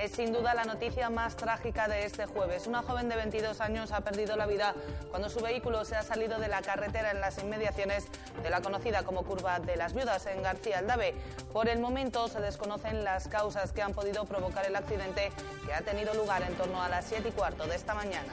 Es 0.00 0.12
sin 0.12 0.32
duda 0.32 0.54
la 0.54 0.64
noticia 0.64 1.10
más 1.10 1.36
trágica 1.36 1.86
de 1.86 2.06
este 2.06 2.24
jueves. 2.24 2.66
Una 2.66 2.82
joven 2.82 3.10
de 3.10 3.16
22 3.16 3.60
años 3.60 3.92
ha 3.92 4.00
perdido 4.00 4.34
la 4.34 4.46
vida 4.46 4.74
cuando 5.10 5.28
su 5.28 5.40
vehículo 5.40 5.84
se 5.84 5.94
ha 5.94 6.02
salido 6.02 6.38
de 6.38 6.48
la 6.48 6.62
carretera 6.62 7.10
en 7.10 7.20
las 7.20 7.36
inmediaciones 7.36 8.06
de 8.42 8.48
la 8.48 8.62
conocida 8.62 9.02
como 9.02 9.24
Curva 9.24 9.60
de 9.60 9.76
las 9.76 9.92
Viudas 9.92 10.24
en 10.24 10.42
García 10.42 10.78
Aldave. 10.78 11.14
Por 11.52 11.68
el 11.68 11.80
momento 11.80 12.28
se 12.28 12.40
desconocen 12.40 13.04
las 13.04 13.28
causas 13.28 13.72
que 13.72 13.82
han 13.82 13.92
podido 13.92 14.24
provocar 14.24 14.64
el 14.64 14.74
accidente 14.74 15.32
que 15.66 15.74
ha 15.74 15.82
tenido 15.82 16.14
lugar 16.14 16.44
en 16.44 16.54
torno 16.54 16.82
a 16.82 16.88
las 16.88 17.04
7 17.04 17.28
y 17.28 17.32
cuarto 17.32 17.66
de 17.66 17.76
esta 17.76 17.92
mañana. 17.92 18.32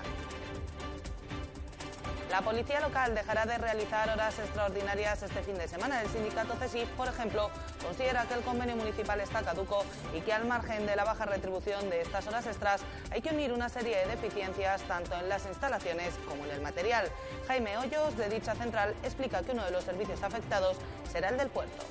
La 2.30 2.42
policía 2.42 2.82
local 2.82 3.16
dejará 3.16 3.46
de 3.46 3.58
realizar 3.58 4.10
horas 4.10 4.38
extraordinarias 4.38 5.24
este 5.24 5.42
fin 5.44 5.58
de 5.58 5.68
semana. 5.68 6.02
El 6.02 6.10
sindicato 6.10 6.56
CESIF, 6.56 6.90
por 6.90 7.08
ejemplo, 7.08 7.50
considera 7.82 8.26
que 8.26 8.34
el 8.34 8.42
convenio 8.42 8.76
municipal 8.76 9.22
está 9.22 9.44
caduco 9.44 9.86
y 10.14 10.20
que 10.20 10.34
al 10.34 10.46
margen 10.46 10.86
de 10.86 10.98
la 10.98 11.06
baja 11.06 11.26
retribución 11.26 11.90
de 11.90 12.02
estas 12.02 12.28
horas 12.28 12.46
extras 12.46 12.82
hay 13.12 13.22
que 13.22 13.30
unir 13.30 13.54
una 13.54 13.70
serie 13.70 13.98
de 14.00 14.08
deficiencias 14.08 14.82
tanto 14.84 15.16
en 15.16 15.30
las 15.30 15.46
instalaciones 15.46 16.16
como 16.28 16.44
en 16.44 16.52
el 16.52 16.62
material. 16.62 17.10
Jaime 17.48 17.78
Hoyos, 17.78 18.18
de 18.18 18.28
dicha 18.28 18.56
central, 18.56 18.94
explica 19.04 19.42
que 19.42 19.54
uno 19.54 19.64
de 19.64 19.72
los 19.72 19.86
servicios 19.86 20.22
afectados 20.22 20.76
será 21.10 21.30
el 21.30 21.38
del 21.38 21.48
puerto. 21.48 21.86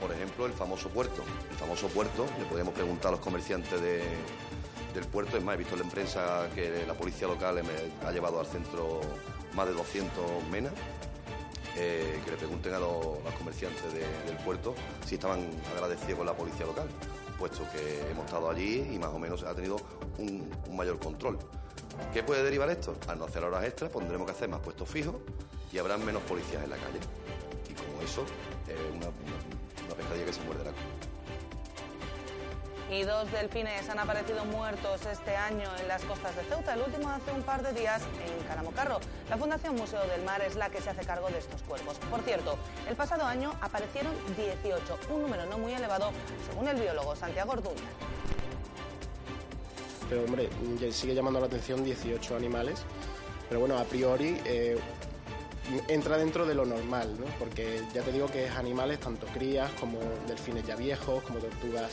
Por 0.00 0.12
ejemplo, 0.12 0.46
el 0.46 0.52
famoso 0.54 0.88
puerto. 0.88 1.22
El 1.50 1.56
famoso 1.56 1.88
puerto, 1.88 2.26
le 2.38 2.46
podemos 2.46 2.72
preguntar 2.72 3.08
a 3.08 3.12
los 3.12 3.20
comerciantes 3.20 3.80
de, 3.80 4.02
del 4.94 5.04
puerto. 5.06 5.36
Es 5.36 5.44
más, 5.44 5.54
he 5.54 5.58
visto 5.58 5.74
en 5.74 5.82
la 5.82 5.88
prensa 5.88 6.48
que 6.54 6.84
la 6.86 6.94
policía 6.94 7.26
local 7.28 7.62
ha 8.06 8.10
llevado 8.12 8.40
al 8.40 8.46
centro 8.46 9.00
más 9.54 9.66
de 9.66 9.72
200 9.74 10.24
menas. 10.50 10.72
eh, 11.76 12.20
que 12.24 12.30
le 12.30 12.36
pregunten 12.36 12.72
a 12.72 12.78
los, 12.78 13.18
comerciantes 13.36 13.82
de- 13.92 14.06
del 14.26 14.36
puerto 14.44 14.76
si 15.04 15.16
estaban 15.16 15.50
agradecidos 15.74 16.18
con 16.18 16.26
la 16.26 16.32
policía 16.32 16.66
local, 16.66 16.86
puesto 17.36 17.64
que 17.72 18.10
hemos 18.12 18.26
estado 18.26 18.48
allí 18.48 18.88
y 18.94 18.96
más 18.96 19.08
o 19.10 19.18
menos 19.18 19.42
ha 19.42 19.52
tenido 19.56 19.76
un, 20.18 20.48
mayor 20.70 21.00
control. 21.00 21.36
¿Qué 22.12 22.22
puede 22.22 22.44
derivar 22.44 22.70
esto? 22.70 22.94
Al 23.08 23.18
no 23.18 23.24
hacer 23.24 23.42
horas 23.42 23.64
extras 23.64 23.90
pondremos 23.90 24.24
que 24.24 24.30
hacer 24.32 24.48
más 24.48 24.60
puestos 24.60 24.88
fijos 24.88 25.16
y 25.72 25.78
habrán 25.78 26.04
menos 26.04 26.22
policías 26.22 26.62
en 26.62 26.70
la 26.70 26.76
calle. 26.76 27.00
Y 27.68 27.74
como 27.74 28.00
eso, 28.02 28.24
es 28.68 28.76
una, 28.94 29.06
una, 29.06 29.86
una 29.86 29.94
pescadilla 29.96 30.26
que 30.26 30.32
se 30.32 30.42
muerde 30.42 30.62
la 30.66 30.70
cola. 30.70 31.13
Y 32.90 33.02
dos 33.02 33.30
delfines 33.32 33.88
han 33.88 33.98
aparecido 33.98 34.44
muertos 34.44 35.00
este 35.10 35.34
año 35.34 35.68
en 35.80 35.88
las 35.88 36.02
costas 36.04 36.36
de 36.36 36.42
Ceuta, 36.44 36.74
el 36.74 36.82
último 36.82 37.08
hace 37.08 37.32
un 37.32 37.42
par 37.42 37.62
de 37.62 37.72
días 37.72 38.02
en 38.02 38.46
Caramocarro. 38.46 39.00
La 39.30 39.38
Fundación 39.38 39.74
Museo 39.74 40.06
del 40.06 40.22
Mar 40.22 40.42
es 40.42 40.54
la 40.54 40.68
que 40.68 40.82
se 40.82 40.90
hace 40.90 41.04
cargo 41.04 41.28
de 41.28 41.38
estos 41.38 41.62
cuerpos. 41.62 41.96
Por 42.10 42.20
cierto, 42.22 42.58
el 42.88 42.94
pasado 42.94 43.24
año 43.24 43.52
aparecieron 43.62 44.12
18, 44.36 44.98
un 45.10 45.22
número 45.22 45.46
no 45.46 45.58
muy 45.58 45.72
elevado, 45.72 46.10
según 46.48 46.68
el 46.68 46.76
biólogo 46.76 47.16
Santiago 47.16 47.52
Orduña. 47.52 47.88
pero 50.08 50.24
hombre, 50.24 50.50
sigue 50.92 51.14
llamando 51.14 51.40
la 51.40 51.46
atención 51.46 51.82
18 51.82 52.36
animales, 52.36 52.82
pero 53.48 53.60
bueno, 53.60 53.78
a 53.78 53.84
priori 53.84 54.38
eh, 54.44 54.78
entra 55.88 56.18
dentro 56.18 56.44
de 56.44 56.54
lo 56.54 56.66
normal, 56.66 57.16
¿no? 57.18 57.26
Porque 57.38 57.80
ya 57.94 58.02
te 58.02 58.12
digo 58.12 58.26
que 58.26 58.44
es 58.46 58.52
animales, 58.52 59.00
tanto 59.00 59.26
crías 59.28 59.70
como 59.80 59.98
delfines 60.28 60.66
ya 60.66 60.76
viejos, 60.76 61.22
como 61.24 61.38
tortugas 61.38 61.90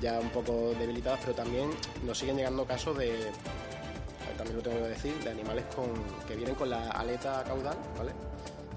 ya 0.00 0.18
un 0.18 0.30
poco 0.30 0.74
debilitadas, 0.78 1.20
pero 1.20 1.34
también 1.34 1.70
nos 2.04 2.18
siguen 2.18 2.36
llegando 2.36 2.64
casos 2.64 2.96
de, 2.96 3.30
también 4.38 4.56
lo 4.56 4.62
tengo 4.62 4.78
que 4.78 4.88
decir, 4.88 5.14
de 5.22 5.30
animales 5.30 5.64
con, 5.74 5.86
que 6.26 6.36
vienen 6.36 6.54
con 6.54 6.70
la 6.70 6.90
aleta 6.92 7.42
caudal, 7.44 7.76
¿vale? 7.98 8.12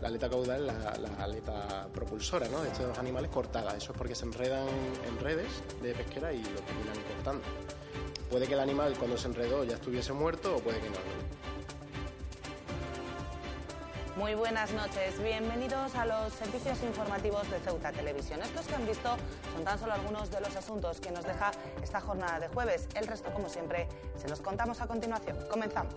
La 0.02 0.08
aleta 0.08 0.28
caudal, 0.28 0.66
la, 0.66 0.74
la 0.74 1.24
aleta 1.24 1.88
propulsora, 1.94 2.48
¿no? 2.48 2.62
De 2.62 2.70
estos 2.70 2.98
animales 2.98 3.30
cortada. 3.30 3.78
Eso 3.78 3.92
es 3.92 3.98
porque 3.98 4.16
se 4.16 4.26
enredan 4.26 4.68
en 5.08 5.20
redes 5.20 5.48
de 5.84 5.94
pesquera 5.94 6.34
y 6.34 6.40
lo 6.40 6.60
terminan 6.62 6.98
cortando. 7.08 7.44
Puede 8.30 8.48
que 8.48 8.56
el 8.56 8.60
animal 8.60 8.96
cuando 8.98 9.18
se 9.18 9.28
enredó 9.28 9.64
ya 9.64 9.76
estuviese 9.76 10.14
muerto 10.14 10.56
o 10.56 10.60
puede 10.60 10.80
que 10.80 10.90
no. 10.90 10.96
Muy 14.18 14.36
buenas 14.36 14.74
noches, 14.74 15.24
bienvenidos 15.24 15.96
a 15.96 16.06
los 16.06 16.34
servicios 16.34 16.84
informativos 16.84 17.50
de 17.50 17.60
Ceuta 17.60 17.94
Televisión. 17.94 18.42
Estos 18.42 18.68
que 18.68 18.76
han 18.76 18.86
visto 18.86 19.16
son 19.54 19.64
tan 19.64 19.80
solo 19.80 19.94
algunos 19.94 20.30
de 20.30 20.42
los 20.42 20.54
asuntos 20.56 21.00
que 21.00 21.12
nos 21.12 21.24
deja 21.24 21.52
esta 21.82 22.02
jornada 22.02 22.40
de 22.42 22.50
jueves. 22.50 22.90
El 22.96 23.08
resto, 23.08 23.32
como 23.34 23.48
siempre, 23.48 23.88
se 24.18 24.28
los 24.28 24.42
contamos 24.42 24.82
a 24.82 24.88
continuación. 24.88 25.38
Comenzamos. 25.50 25.96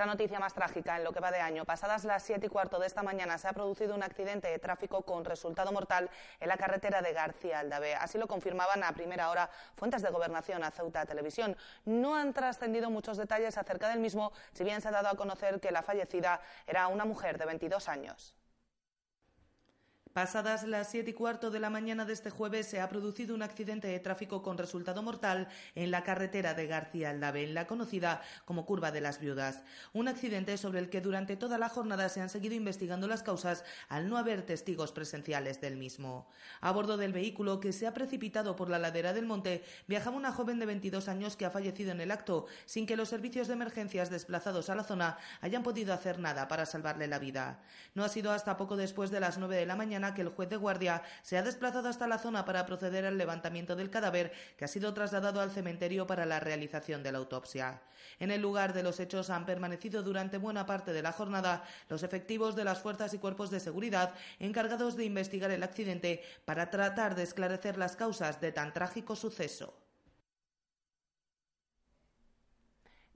La 0.00 0.06
noticia 0.06 0.40
más 0.40 0.54
trágica 0.54 0.96
en 0.96 1.04
lo 1.04 1.12
que 1.12 1.20
va 1.20 1.30
de 1.30 1.40
año. 1.40 1.66
Pasadas 1.66 2.04
las 2.04 2.22
7 2.22 2.46
y 2.46 2.48
cuarto 2.48 2.78
de 2.78 2.86
esta 2.86 3.02
mañana 3.02 3.36
se 3.36 3.48
ha 3.48 3.52
producido 3.52 3.94
un 3.94 4.02
accidente 4.02 4.48
de 4.48 4.58
tráfico 4.58 5.02
con 5.02 5.26
resultado 5.26 5.72
mortal 5.72 6.08
en 6.40 6.48
la 6.48 6.56
carretera 6.56 7.02
de 7.02 7.12
García 7.12 7.58
Aldave. 7.58 7.94
Así 7.94 8.16
lo 8.16 8.26
confirmaban 8.26 8.82
a 8.82 8.92
primera 8.92 9.28
hora 9.28 9.50
fuentes 9.76 10.00
de 10.00 10.08
gobernación 10.08 10.64
a 10.64 10.70
Ceuta 10.70 11.04
Televisión. 11.04 11.54
No 11.84 12.16
han 12.16 12.32
trascendido 12.32 12.88
muchos 12.88 13.18
detalles 13.18 13.58
acerca 13.58 13.90
del 13.90 14.00
mismo, 14.00 14.32
si 14.54 14.64
bien 14.64 14.80
se 14.80 14.88
ha 14.88 14.90
dado 14.90 15.08
a 15.08 15.16
conocer 15.16 15.60
que 15.60 15.70
la 15.70 15.82
fallecida 15.82 16.40
era 16.66 16.88
una 16.88 17.04
mujer 17.04 17.36
de 17.36 17.44
22 17.44 17.86
años. 17.90 18.34
Pasadas 20.12 20.64
las 20.64 20.90
siete 20.90 21.10
y 21.10 21.14
cuarto 21.14 21.52
de 21.52 21.60
la 21.60 21.70
mañana 21.70 22.04
de 22.04 22.12
este 22.12 22.30
jueves 22.30 22.66
se 22.66 22.80
ha 22.80 22.88
producido 22.88 23.32
un 23.32 23.42
accidente 23.42 23.86
de 23.86 24.00
tráfico 24.00 24.42
con 24.42 24.58
resultado 24.58 25.04
mortal 25.04 25.46
en 25.76 25.92
la 25.92 26.02
carretera 26.02 26.52
de 26.52 26.66
García 26.66 27.10
Aldave, 27.10 27.44
en 27.44 27.54
la 27.54 27.68
conocida 27.68 28.20
como 28.44 28.66
Curva 28.66 28.90
de 28.90 29.00
las 29.00 29.20
Viudas. 29.20 29.62
Un 29.92 30.08
accidente 30.08 30.58
sobre 30.58 30.80
el 30.80 30.90
que 30.90 31.00
durante 31.00 31.36
toda 31.36 31.58
la 31.58 31.68
jornada 31.68 32.08
se 32.08 32.20
han 32.20 32.28
seguido 32.28 32.56
investigando 32.56 33.06
las 33.06 33.22
causas 33.22 33.64
al 33.88 34.08
no 34.08 34.18
haber 34.18 34.42
testigos 34.42 34.90
presenciales 34.90 35.60
del 35.60 35.76
mismo. 35.76 36.26
A 36.60 36.72
bordo 36.72 36.96
del 36.96 37.12
vehículo 37.12 37.60
que 37.60 37.72
se 37.72 37.86
ha 37.86 37.94
precipitado 37.94 38.56
por 38.56 38.68
la 38.68 38.80
ladera 38.80 39.12
del 39.12 39.26
monte 39.26 39.62
viajaba 39.86 40.16
una 40.16 40.32
joven 40.32 40.58
de 40.58 40.66
22 40.66 41.06
años 41.06 41.36
que 41.36 41.46
ha 41.46 41.52
fallecido 41.52 41.92
en 41.92 42.00
el 42.00 42.10
acto 42.10 42.46
sin 42.66 42.84
que 42.84 42.96
los 42.96 43.10
servicios 43.10 43.46
de 43.46 43.54
emergencias 43.54 44.10
desplazados 44.10 44.70
a 44.70 44.74
la 44.74 44.82
zona 44.82 45.18
hayan 45.40 45.62
podido 45.62 45.94
hacer 45.94 46.18
nada 46.18 46.48
para 46.48 46.66
salvarle 46.66 47.06
la 47.06 47.20
vida. 47.20 47.60
No 47.94 48.02
ha 48.02 48.08
sido 48.08 48.32
hasta 48.32 48.56
poco 48.56 48.76
después 48.76 49.12
de 49.12 49.20
las 49.20 49.38
nueve 49.38 49.54
de 49.54 49.66
la 49.66 49.76
mañana 49.76 50.00
que 50.14 50.22
el 50.22 50.28
juez 50.28 50.48
de 50.48 50.56
guardia 50.56 51.02
se 51.22 51.38
ha 51.38 51.42
desplazado 51.42 51.88
hasta 51.88 52.08
la 52.08 52.18
zona 52.18 52.44
para 52.44 52.66
proceder 52.66 53.04
al 53.06 53.18
levantamiento 53.18 53.76
del 53.76 53.90
cadáver 53.90 54.32
que 54.56 54.64
ha 54.64 54.68
sido 54.68 54.94
trasladado 54.94 55.40
al 55.40 55.50
cementerio 55.50 56.06
para 56.06 56.26
la 56.26 56.40
realización 56.40 57.02
de 57.02 57.12
la 57.12 57.18
autopsia. 57.18 57.82
En 58.18 58.30
el 58.30 58.40
lugar 58.40 58.72
de 58.72 58.82
los 58.82 59.00
hechos 59.00 59.30
han 59.30 59.46
permanecido 59.46 60.02
durante 60.02 60.38
buena 60.38 60.66
parte 60.66 60.92
de 60.92 61.02
la 61.02 61.12
jornada 61.12 61.64
los 61.88 62.02
efectivos 62.02 62.56
de 62.56 62.64
las 62.64 62.80
fuerzas 62.80 63.14
y 63.14 63.18
cuerpos 63.18 63.50
de 63.50 63.60
seguridad 63.60 64.14
encargados 64.38 64.96
de 64.96 65.04
investigar 65.04 65.50
el 65.50 65.62
accidente 65.62 66.22
para 66.44 66.70
tratar 66.70 67.14
de 67.14 67.22
esclarecer 67.22 67.78
las 67.78 67.96
causas 67.96 68.40
de 68.40 68.52
tan 68.52 68.72
trágico 68.72 69.16
suceso. 69.16 69.89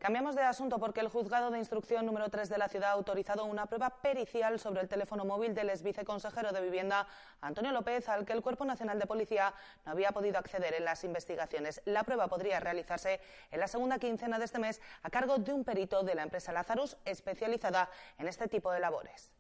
Cambiamos 0.05 0.37
de 0.37 0.43
asunto 0.43 0.79
porque 0.79 1.01
el 1.01 1.09
juzgado 1.09 1.51
de 1.51 1.59
instrucción 1.59 2.05
número 2.05 2.29
3 2.29 2.51
de 2.51 2.59
la 2.59 2.69
ciudad 2.69 2.91
ha 2.91 2.93
autorizado 2.93 3.47
una 3.47 3.65
prueba 3.65 3.89
pericial 3.89 4.61
sobre 4.61 4.83
el 4.83 4.87
teléfono 4.87 5.25
móvil 5.25 5.55
del 5.55 5.71
exceviceconsejero 5.71 6.53
de 6.53 6.61
Vivienda, 6.61 7.07
Antonio 7.41 7.73
López, 7.73 8.07
al 8.11 8.27
que 8.27 8.35
el 8.35 8.43
Cuerpo 8.43 8.67
Nacional 8.67 8.99
de 8.99 9.07
Policía 9.07 9.55
no 9.87 9.93
había 9.93 10.13
podido 10.13 10.37
acceder 10.37 10.75
en 10.75 10.85
las 10.85 11.05
investigaciones. 11.05 11.81
La 11.87 12.05
prueba 12.05 12.29
podría 12.29 12.61
realizarse 12.61 13.19
en 13.51 13.61
la 13.61 13.67
segunda 13.67 13.99
quincena 13.99 14.39
de 14.39 14.45
este 14.45 14.59
mes 14.59 14.83
a 15.03 15.09
cargo 15.09 15.39
de 15.39 15.55
un 15.55 15.65
perito 15.65 16.03
de 16.03 16.15
la 16.15 16.25
empresa 16.25 16.53
Lazarus 16.53 16.99
especializada 17.07 17.89
en 18.19 18.29
este 18.29 18.47
tipo 18.47 18.71
de 18.73 18.81
labores. 18.81 19.33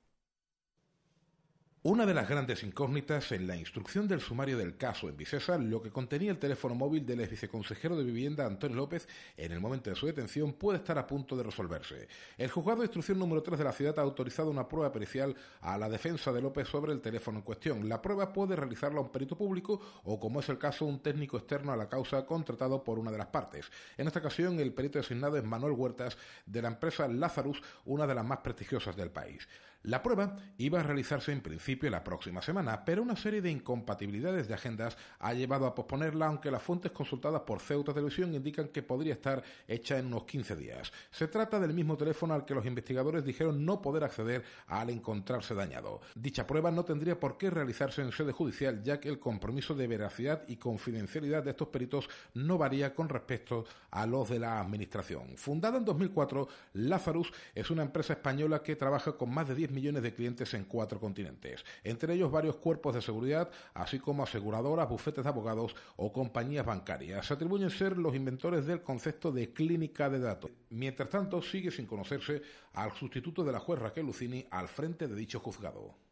Una 1.86 2.06
de 2.06 2.14
las 2.14 2.26
grandes 2.26 2.62
incógnitas 2.62 3.30
en 3.32 3.46
la 3.46 3.56
instrucción 3.56 4.08
del 4.08 4.22
sumario 4.22 4.56
del 4.56 4.78
caso 4.78 5.06
en 5.06 5.18
Vicesa, 5.18 5.58
lo 5.58 5.82
que 5.82 5.90
contenía 5.90 6.30
el 6.30 6.38
teléfono 6.38 6.74
móvil 6.74 7.04
del 7.04 7.20
ex 7.20 7.32
viceconsejero 7.32 7.94
de 7.94 8.04
Vivienda 8.04 8.46
Antonio 8.46 8.78
López 8.78 9.06
en 9.36 9.52
el 9.52 9.60
momento 9.60 9.90
de 9.90 9.96
su 9.96 10.06
detención 10.06 10.54
puede 10.54 10.78
estar 10.78 10.96
a 10.96 11.06
punto 11.06 11.36
de 11.36 11.42
resolverse. 11.42 12.08
El 12.38 12.50
juzgado 12.50 12.78
de 12.78 12.86
instrucción 12.86 13.18
número 13.18 13.42
3 13.42 13.58
de 13.58 13.64
la 13.64 13.72
ciudad 13.72 13.98
ha 13.98 14.02
autorizado 14.02 14.50
una 14.50 14.66
prueba 14.66 14.90
pericial 14.90 15.36
a 15.60 15.76
la 15.76 15.90
defensa 15.90 16.32
de 16.32 16.40
López 16.40 16.68
sobre 16.68 16.90
el 16.94 17.02
teléfono 17.02 17.40
en 17.40 17.44
cuestión. 17.44 17.86
La 17.86 18.00
prueba 18.00 18.32
puede 18.32 18.56
realizarla 18.56 19.02
un 19.02 19.12
perito 19.12 19.36
público 19.36 19.78
o, 20.04 20.18
como 20.18 20.40
es 20.40 20.48
el 20.48 20.56
caso, 20.56 20.86
un 20.86 21.02
técnico 21.02 21.36
externo 21.36 21.70
a 21.70 21.76
la 21.76 21.90
causa 21.90 22.24
contratado 22.24 22.82
por 22.82 22.98
una 22.98 23.12
de 23.12 23.18
las 23.18 23.26
partes. 23.26 23.70
En 23.98 24.06
esta 24.06 24.20
ocasión, 24.20 24.58
el 24.58 24.72
perito 24.72 24.98
designado 24.98 25.36
es 25.36 25.44
Manuel 25.44 25.74
Huertas 25.74 26.16
de 26.46 26.62
la 26.62 26.68
empresa 26.68 27.06
Lazarus, 27.08 27.60
una 27.84 28.06
de 28.06 28.14
las 28.14 28.24
más 28.24 28.38
prestigiosas 28.38 28.96
del 28.96 29.10
país. 29.10 29.46
La 29.84 30.02
prueba 30.02 30.36
iba 30.56 30.80
a 30.80 30.82
realizarse 30.82 31.30
en 31.30 31.42
principio 31.42 31.90
la 31.90 32.02
próxima 32.02 32.40
semana, 32.40 32.86
pero 32.86 33.02
una 33.02 33.16
serie 33.16 33.42
de 33.42 33.50
incompatibilidades 33.50 34.48
de 34.48 34.54
agendas 34.54 34.96
ha 35.18 35.34
llevado 35.34 35.66
a 35.66 35.74
posponerla, 35.74 36.26
aunque 36.26 36.50
las 36.50 36.62
fuentes 36.62 36.90
consultadas 36.90 37.42
por 37.42 37.60
Ceuta 37.60 37.92
Televisión 37.92 38.34
indican 38.34 38.68
que 38.68 38.82
podría 38.82 39.12
estar 39.12 39.42
hecha 39.68 39.98
en 39.98 40.06
unos 40.06 40.24
15 40.24 40.56
días. 40.56 40.90
Se 41.10 41.28
trata 41.28 41.60
del 41.60 41.74
mismo 41.74 41.98
teléfono 41.98 42.32
al 42.32 42.46
que 42.46 42.54
los 42.54 42.64
investigadores 42.64 43.26
dijeron 43.26 43.62
no 43.66 43.82
poder 43.82 44.04
acceder 44.04 44.42
al 44.68 44.88
encontrarse 44.88 45.54
dañado. 45.54 46.00
Dicha 46.14 46.46
prueba 46.46 46.70
no 46.70 46.86
tendría 46.86 47.20
por 47.20 47.36
qué 47.36 47.50
realizarse 47.50 48.00
en 48.00 48.10
sede 48.10 48.32
judicial, 48.32 48.82
ya 48.82 48.98
que 49.00 49.10
el 49.10 49.18
compromiso 49.18 49.74
de 49.74 49.86
veracidad 49.86 50.44
y 50.48 50.56
confidencialidad 50.56 51.42
de 51.42 51.50
estos 51.50 51.68
peritos 51.68 52.08
no 52.32 52.56
varía 52.56 52.94
con 52.94 53.10
respecto 53.10 53.66
a 53.90 54.06
los 54.06 54.30
de 54.30 54.38
la 54.38 54.60
Administración. 54.60 55.36
Fundada 55.36 55.76
en 55.76 55.84
2004, 55.84 56.48
Lazarus 56.72 57.30
es 57.54 57.70
una 57.70 57.82
empresa 57.82 58.14
española 58.14 58.62
que 58.62 58.76
trabaja 58.76 59.18
con 59.18 59.28
más 59.28 59.46
de 59.46 59.54
10 59.54 59.73
millones 59.74 60.02
de 60.02 60.14
clientes 60.14 60.54
en 60.54 60.64
cuatro 60.64 61.00
continentes, 61.00 61.64
entre 61.82 62.14
ellos 62.14 62.30
varios 62.30 62.56
cuerpos 62.56 62.94
de 62.94 63.02
seguridad, 63.02 63.50
así 63.74 63.98
como 63.98 64.22
aseguradoras, 64.22 64.88
bufetes 64.88 65.24
de 65.24 65.30
abogados 65.30 65.74
o 65.96 66.12
compañías 66.12 66.64
bancarias. 66.64 67.26
Se 67.26 67.34
atribuyen 67.34 67.70
ser 67.70 67.98
los 67.98 68.14
inventores 68.14 68.64
del 68.66 68.82
concepto 68.82 69.32
de 69.32 69.52
clínica 69.52 70.08
de 70.08 70.20
datos. 70.20 70.50
Mientras 70.70 71.10
tanto, 71.10 71.42
sigue 71.42 71.70
sin 71.70 71.86
conocerse 71.86 72.42
al 72.72 72.92
sustituto 72.92 73.44
de 73.44 73.52
la 73.52 73.60
juez 73.60 73.80
Raquel 73.80 74.06
Lucini 74.06 74.46
al 74.50 74.68
frente 74.68 75.08
de 75.08 75.16
dicho 75.16 75.40
juzgado. 75.40 76.03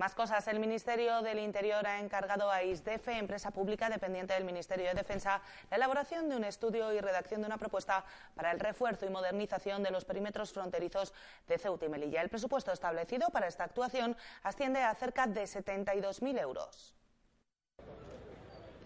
Más 0.00 0.14
cosas. 0.14 0.48
El 0.48 0.60
Ministerio 0.60 1.20
del 1.20 1.38
Interior 1.40 1.86
ha 1.86 2.00
encargado 2.00 2.50
a 2.50 2.62
ISDEFE, 2.62 3.18
empresa 3.18 3.50
pública 3.50 3.90
dependiente 3.90 4.32
del 4.32 4.44
Ministerio 4.44 4.86
de 4.86 4.94
Defensa, 4.94 5.42
la 5.68 5.76
elaboración 5.76 6.26
de 6.30 6.36
un 6.36 6.44
estudio 6.44 6.90
y 6.94 7.00
redacción 7.00 7.42
de 7.42 7.46
una 7.46 7.58
propuesta 7.58 8.02
para 8.34 8.50
el 8.50 8.60
refuerzo 8.60 9.04
y 9.04 9.10
modernización 9.10 9.82
de 9.82 9.90
los 9.90 10.06
perímetros 10.06 10.54
fronterizos 10.54 11.12
de 11.46 11.58
Ceuta 11.58 11.84
y 11.84 11.90
Melilla. 11.90 12.22
El 12.22 12.30
presupuesto 12.30 12.72
establecido 12.72 13.28
para 13.28 13.46
esta 13.46 13.64
actuación 13.64 14.16
asciende 14.42 14.82
a 14.82 14.94
cerca 14.94 15.26
de 15.26 15.42
72.000 15.42 16.40
euros. 16.40 16.94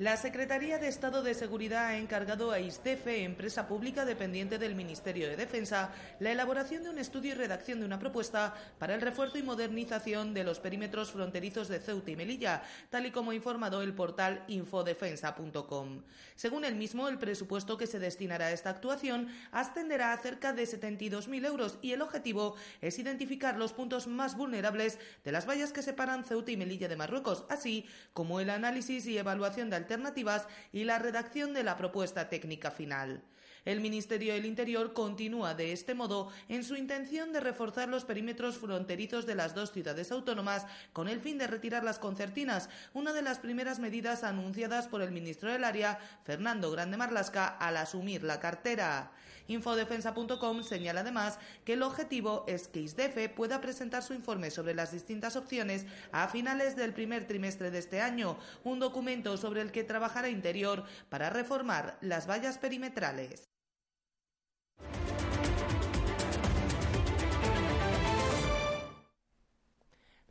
La 0.01 0.17
Secretaría 0.17 0.79
de 0.79 0.89
Estado 0.89 1.23
de 1.23 1.35
Seguridad 1.35 1.87
ha 1.87 1.97
encargado 1.97 2.51
a 2.51 2.59
ISDEFE, 2.59 3.23
empresa 3.23 3.69
pública 3.69 4.05
dependiente 4.05 4.59
del 4.59 4.75
Ministerio 4.75 5.29
de 5.29 5.37
Defensa, 5.37 5.93
la 6.19 6.33
elaboración 6.33 6.83
de 6.83 6.91
un 6.91 6.99
estudio 6.99 7.31
y 7.31 7.35
redacción 7.37 7.79
de 7.79 7.87
una 7.87 8.01
propuesta 8.01 8.55
para 8.81 8.97
el 8.97 9.01
refuerzo 9.01 9.39
y 9.39 9.45
modernización 9.45 10.35
de 10.35 10.43
los 10.43 10.59
perímetros 10.59 11.13
fronterizos 11.13 11.69
de 11.69 11.79
Ceuta 11.79 12.11
y 12.11 12.17
Melilla, 12.17 12.65
tal 12.91 13.07
y 13.07 13.13
como 13.13 13.31
ha 13.31 13.37
informado 13.37 13.83
el 13.83 13.95
portal 13.95 14.43
infodefensa.com. 14.49 16.03
Según 16.35 16.65
el 16.65 16.75
mismo, 16.75 17.07
el 17.07 17.19
presupuesto 17.19 17.79
que 17.79 17.87
se 17.87 18.01
destinará 18.01 18.47
a 18.47 18.53
esta 18.53 18.71
actuación 18.71 19.29
ascenderá 19.53 20.13
a 20.13 20.19
cerca 20.19 20.53
de 20.53 20.65
72.000 20.65 21.47
euros 21.47 21.79
y 21.83 21.93
el 21.93 22.03
objetivo 22.03 22.57
es 22.81 22.99
identificar 22.99 23.57
los 23.57 23.73
puntos 23.73 24.09
más 24.09 24.37
vulnerables 24.37 24.99
de 25.23 25.31
las 25.31 25.49
vallas 25.49 25.73
que 25.73 25.83
separan 25.83 26.25
Ceuta 26.25 26.51
y 26.51 26.57
Melilla 26.57 26.89
de 26.89 26.97
Marruecos, 26.97 27.45
así 27.49 27.87
como 28.13 28.41
el 28.41 28.51
análisis 28.51 29.07
y 29.07 29.19
evaluación 29.19 29.71
de 29.71 29.84
alternativas 29.85 30.49
y 30.73 30.85
la 30.85 30.99
redacción 30.99 31.53
de 31.53 31.63
la 31.63 31.77
propuesta 31.77 32.31
técnica 32.31 32.71
final. 32.71 33.23
El 33.67 33.81
Ministerio 33.81 34.35
del 34.35 34.45
Interior 34.45 34.93
continúa 34.93 35.55
de 35.55 35.73
este 35.73 35.95
modo 35.95 36.31
en 36.49 36.65
su 36.65 36.77
intención 36.77 37.33
de 37.33 37.41
reforzar 37.41 37.89
los 37.89 38.05
perímetros 38.05 38.59
fronterizos 38.59 39.25
de 39.25 39.35
las 39.35 39.55
dos 39.55 39.73
ciudades 39.73 40.13
autónomas 40.13 40.67
con 40.93 41.09
el 41.09 41.21
fin 41.21 41.39
de 41.39 41.47
retirar 41.47 41.83
las 41.83 41.99
concertinas, 41.99 42.69
una 42.93 43.13
de 43.13 43.23
las 43.23 43.39
primeras 43.39 43.79
medidas 43.79 44.23
anunciadas 44.23 44.89
por 44.89 45.01
el 45.01 45.13
ministro 45.13 45.51
del 45.51 45.65
área, 45.65 45.99
Fernando 46.25 46.71
Grande 46.71 46.99
Marlasca, 46.99 47.47
al 47.47 47.79
asumir 47.79 48.23
la 48.23 48.41
cartera. 48.41 49.13
Infodefensa.com 49.47 50.63
señala 50.63 51.01
además 51.01 51.39
que 51.65 51.75
el 51.75 51.83
objetivo 51.83 52.45
es 52.49 52.67
que 52.67 52.81
ISDEFE 52.81 53.29
pueda 53.29 53.61
presentar 53.61 54.03
su 54.03 54.15
informe 54.15 54.51
sobre 54.51 54.75
las 54.75 54.93
distintas 54.93 55.37
opciones 55.37 55.85
a 56.13 56.29
finales 56.29 56.77
del 56.77 56.95
primer 56.95 57.27
trimestre 57.27 57.71
de 57.71 57.79
este 57.79 58.01
año, 58.01 58.39
un 58.63 58.79
documento 58.79 59.37
sobre 59.37 59.61
el 59.61 59.71
que 59.75 59.85
trabajará 59.85 60.31
Interior 60.31 60.85
para 61.11 61.29
reformar 61.29 61.99
las 62.01 62.27
vallas 62.27 62.57
perimetrales. 62.57 63.54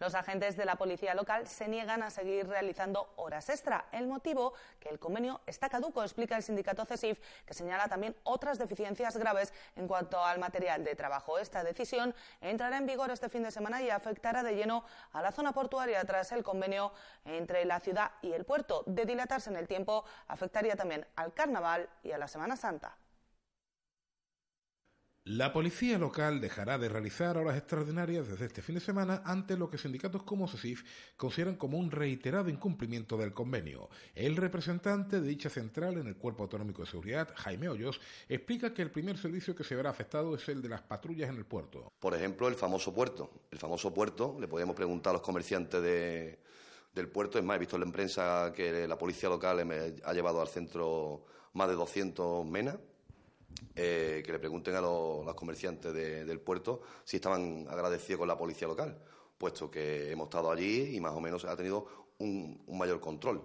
Los 0.03 0.15
agentes 0.15 0.57
de 0.57 0.65
la 0.65 0.75
policía 0.75 1.13
local 1.13 1.47
se 1.47 1.69
niegan 1.69 2.03
a 2.03 2.09
seguir 2.09 2.45
realizando 2.45 3.13
horas 3.15 3.47
extra. 3.47 3.85
El 3.93 4.05
motivo, 4.05 4.51
que 4.77 4.89
el 4.89 4.99
convenio 4.99 5.39
está 5.47 5.69
caduco, 5.69 6.03
explica 6.03 6.35
el 6.35 6.43
sindicato 6.43 6.83
CESIF, 6.83 7.21
que 7.45 7.53
señala 7.53 7.87
también 7.87 8.13
otras 8.23 8.59
deficiencias 8.59 9.15
graves 9.15 9.53
en 9.77 9.87
cuanto 9.87 10.21
al 10.21 10.39
material 10.39 10.83
de 10.83 10.93
trabajo. 10.97 11.39
Esta 11.39 11.63
decisión 11.63 12.13
entrará 12.41 12.79
en 12.79 12.85
vigor 12.85 13.11
este 13.11 13.29
fin 13.29 13.43
de 13.43 13.51
semana 13.51 13.81
y 13.81 13.89
afectará 13.89 14.43
de 14.43 14.57
lleno 14.57 14.83
a 15.13 15.21
la 15.21 15.31
zona 15.31 15.53
portuaria 15.53 16.03
tras 16.03 16.33
el 16.33 16.43
convenio 16.43 16.91
entre 17.23 17.63
la 17.63 17.79
ciudad 17.79 18.11
y 18.21 18.33
el 18.33 18.43
puerto. 18.43 18.83
De 18.85 19.05
dilatarse 19.05 19.51
en 19.51 19.55
el 19.55 19.69
tiempo, 19.69 20.03
afectaría 20.27 20.75
también 20.75 21.07
al 21.15 21.33
carnaval 21.33 21.87
y 22.03 22.11
a 22.11 22.17
la 22.17 22.27
Semana 22.27 22.57
Santa. 22.57 22.97
La 25.25 25.53
policía 25.53 25.97
local 25.97 26.41
dejará 26.41 26.77
de 26.77 26.89
realizar 26.89 27.37
horas 27.37 27.55
extraordinarias 27.55 28.27
desde 28.27 28.45
este 28.45 28.61
fin 28.61 28.75
de 28.75 28.81
semana 28.81 29.21
ante 29.23 29.55
lo 29.55 29.69
que 29.69 29.77
sindicatos 29.77 30.23
como 30.23 30.49
SESIF 30.49 30.83
consideran 31.15 31.55
como 31.55 31.77
un 31.77 31.91
reiterado 31.91 32.49
incumplimiento 32.49 33.15
del 33.15 33.31
convenio. 33.31 33.87
El 34.15 34.35
representante 34.35 35.21
de 35.21 35.27
dicha 35.29 35.49
central 35.49 35.97
en 35.97 36.07
el 36.07 36.17
Cuerpo 36.17 36.43
Autonómico 36.43 36.81
de 36.81 36.89
Seguridad, 36.89 37.29
Jaime 37.37 37.69
Hoyos, 37.69 38.01
explica 38.27 38.73
que 38.73 38.81
el 38.81 38.91
primer 38.91 39.17
servicio 39.17 39.55
que 39.55 39.63
se 39.63 39.77
verá 39.77 39.91
afectado 39.91 40.35
es 40.35 40.49
el 40.49 40.61
de 40.61 40.67
las 40.67 40.81
patrullas 40.81 41.29
en 41.29 41.37
el 41.37 41.45
puerto. 41.45 41.93
Por 42.01 42.13
ejemplo, 42.13 42.49
el 42.49 42.55
famoso 42.55 42.93
puerto. 42.93 43.31
El 43.49 43.59
famoso 43.59 43.93
puerto, 43.93 44.35
le 44.41 44.49
podemos 44.49 44.75
preguntar 44.75 45.11
a 45.11 45.13
los 45.13 45.21
comerciantes 45.21 45.81
de, 45.81 46.39
del 46.93 47.07
puerto. 47.07 47.39
Es 47.39 47.45
más, 47.45 47.55
he 47.55 47.59
visto 47.59 47.77
en 47.77 47.85
la 47.85 47.91
prensa 47.93 48.51
que 48.53 48.85
la 48.85 48.97
policía 48.97 49.29
local 49.29 49.65
ha 50.03 50.11
llevado 50.11 50.41
al 50.41 50.49
centro 50.49 51.23
más 51.53 51.69
de 51.69 51.75
200 51.75 52.45
menas 52.45 52.75
eh, 53.75 54.21
que 54.25 54.31
le 54.31 54.39
pregunten 54.39 54.75
a 54.75 54.81
los, 54.81 55.33
comerciantes 55.35 55.93
del 55.93 56.39
puerto 56.39 56.81
si 57.03 57.17
estaban 57.17 57.65
agradecidos 57.69 58.19
con 58.19 58.27
la 58.27 58.37
policía 58.37 58.67
local, 58.67 58.97
puesto 59.37 59.69
que 59.71 60.11
hemos 60.11 60.25
estado 60.25 60.51
allí 60.51 60.95
y 60.95 61.01
más 61.01 61.13
o 61.13 61.19
menos 61.19 61.43
ha 61.45 61.55
tenido 61.55 61.87
un, 62.19 62.63
mayor 62.67 62.99
control. 62.99 63.41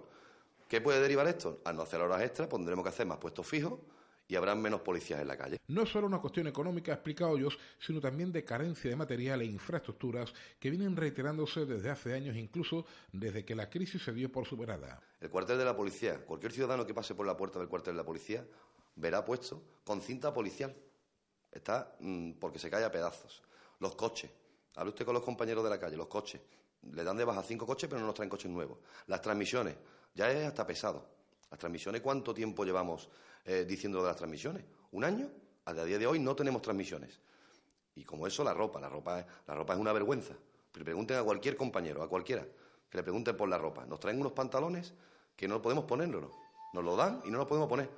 ¿Qué 0.67 0.81
puede 0.81 1.01
derivar 1.01 1.27
esto? 1.27 1.61
Al 1.65 1.75
no 1.75 1.81
hacer 1.81 1.99
horas 1.99 2.21
extras, 2.21 2.47
pondremos 2.47 2.83
que 2.83 2.89
hacer 2.89 3.07
más 3.07 3.17
puestos 3.17 3.47
fijos 3.47 3.79
y 4.27 4.35
habrán 4.35 4.61
menos 4.61 4.81
policías 4.81 5.19
en 5.19 5.27
la 5.27 5.35
calle. 5.35 5.57
No 5.67 5.81
es 5.81 5.89
solo 5.89 6.05
una 6.05 6.19
cuestión 6.19 6.45
económica, 6.45 6.93
explica 6.93 7.27
Hoyos, 7.27 7.57
sino 7.79 7.99
también 7.99 8.31
de 8.31 8.45
carencia 8.45 8.87
de 8.87 8.95
material 8.95 9.41
e 9.41 9.45
infraestructuras 9.45 10.31
que 10.59 10.69
vienen 10.69 10.95
reiterándose 10.95 11.65
desde 11.65 11.89
hace 11.89 12.13
años, 12.13 12.37
incluso 12.37 12.85
desde 13.11 13.43
que 13.43 13.55
la 13.55 13.71
crisis 13.71 14.03
se 14.03 14.13
dio 14.13 14.31
por 14.31 14.45
superada. 14.45 15.01
El 15.19 15.31
cuartel 15.31 15.57
de 15.57 15.65
la 15.65 15.75
policía, 15.75 16.23
cualquier 16.23 16.51
ciudadano 16.51 16.85
que 16.85 16.93
pase 16.93 17.15
por 17.15 17.25
la 17.25 17.35
puerta 17.35 17.57
del 17.57 17.67
cuartel 17.67 17.95
de 17.95 17.97
la 17.97 18.05
policía 18.05 18.45
verá 18.99 19.23
puesto 19.25 19.63
con 19.83 20.01
cinta 20.01 20.33
policial. 20.33 20.75
Está 21.51 21.95
mm, 21.99 22.33
porque 22.33 22.59
se 22.59 22.69
cae 22.69 22.83
a 22.83 22.91
pedazos. 22.91 23.41
Los 23.79 23.95
coches. 23.95 24.29
Hable 24.75 24.89
usted 24.89 25.05
con 25.05 25.13
los 25.13 25.23
compañeros 25.23 25.63
de 25.63 25.69
la 25.69 25.79
calle, 25.79 25.97
los 25.97 26.07
coches. 26.07 26.41
Le 26.91 27.03
dan 27.03 27.17
de 27.17 27.25
baja 27.25 27.43
cinco 27.43 27.65
coches, 27.65 27.89
pero 27.89 27.99
no 27.99 28.07
nos 28.07 28.15
traen 28.15 28.29
coches 28.29 28.51
nuevos. 28.51 28.77
Las 29.07 29.21
transmisiones. 29.21 29.75
Ya 30.13 30.31
es 30.31 30.47
hasta 30.47 30.65
pesado. 30.65 31.05
Las 31.49 31.59
transmisiones, 31.59 32.01
¿cuánto 32.01 32.33
tiempo 32.33 32.63
llevamos 32.63 33.09
eh, 33.45 33.65
diciendo 33.67 34.01
de 34.01 34.07
las 34.07 34.15
transmisiones? 34.15 34.63
¿Un 34.91 35.03
año? 35.03 35.29
A 35.65 35.73
día 35.73 35.97
de 35.97 36.07
hoy 36.07 36.19
no 36.19 36.35
tenemos 36.35 36.61
transmisiones. 36.61 37.19
Y 37.95 38.03
como 38.03 38.27
eso, 38.27 38.43
la 38.43 38.53
ropa. 38.53 38.79
La 38.79 38.89
ropa, 38.89 39.25
la 39.47 39.55
ropa 39.55 39.73
es 39.73 39.79
una 39.79 39.91
vergüenza. 39.91 40.35
pregunten 40.71 41.17
a 41.17 41.23
cualquier 41.23 41.55
compañero, 41.57 42.03
a 42.03 42.07
cualquiera, 42.07 42.45
que 42.89 42.97
le 42.97 43.03
pregunten 43.03 43.35
por 43.35 43.49
la 43.49 43.57
ropa. 43.57 43.85
Nos 43.85 43.99
traen 43.99 44.19
unos 44.19 44.33
pantalones 44.33 44.93
que 45.35 45.47
no 45.47 45.61
podemos 45.61 45.85
ponernos. 45.85 46.31
Nos 46.73 46.83
lo 46.83 46.95
dan 46.95 47.21
y 47.25 47.31
no 47.31 47.39
nos 47.39 47.47
podemos 47.47 47.67
poner. 47.67 47.89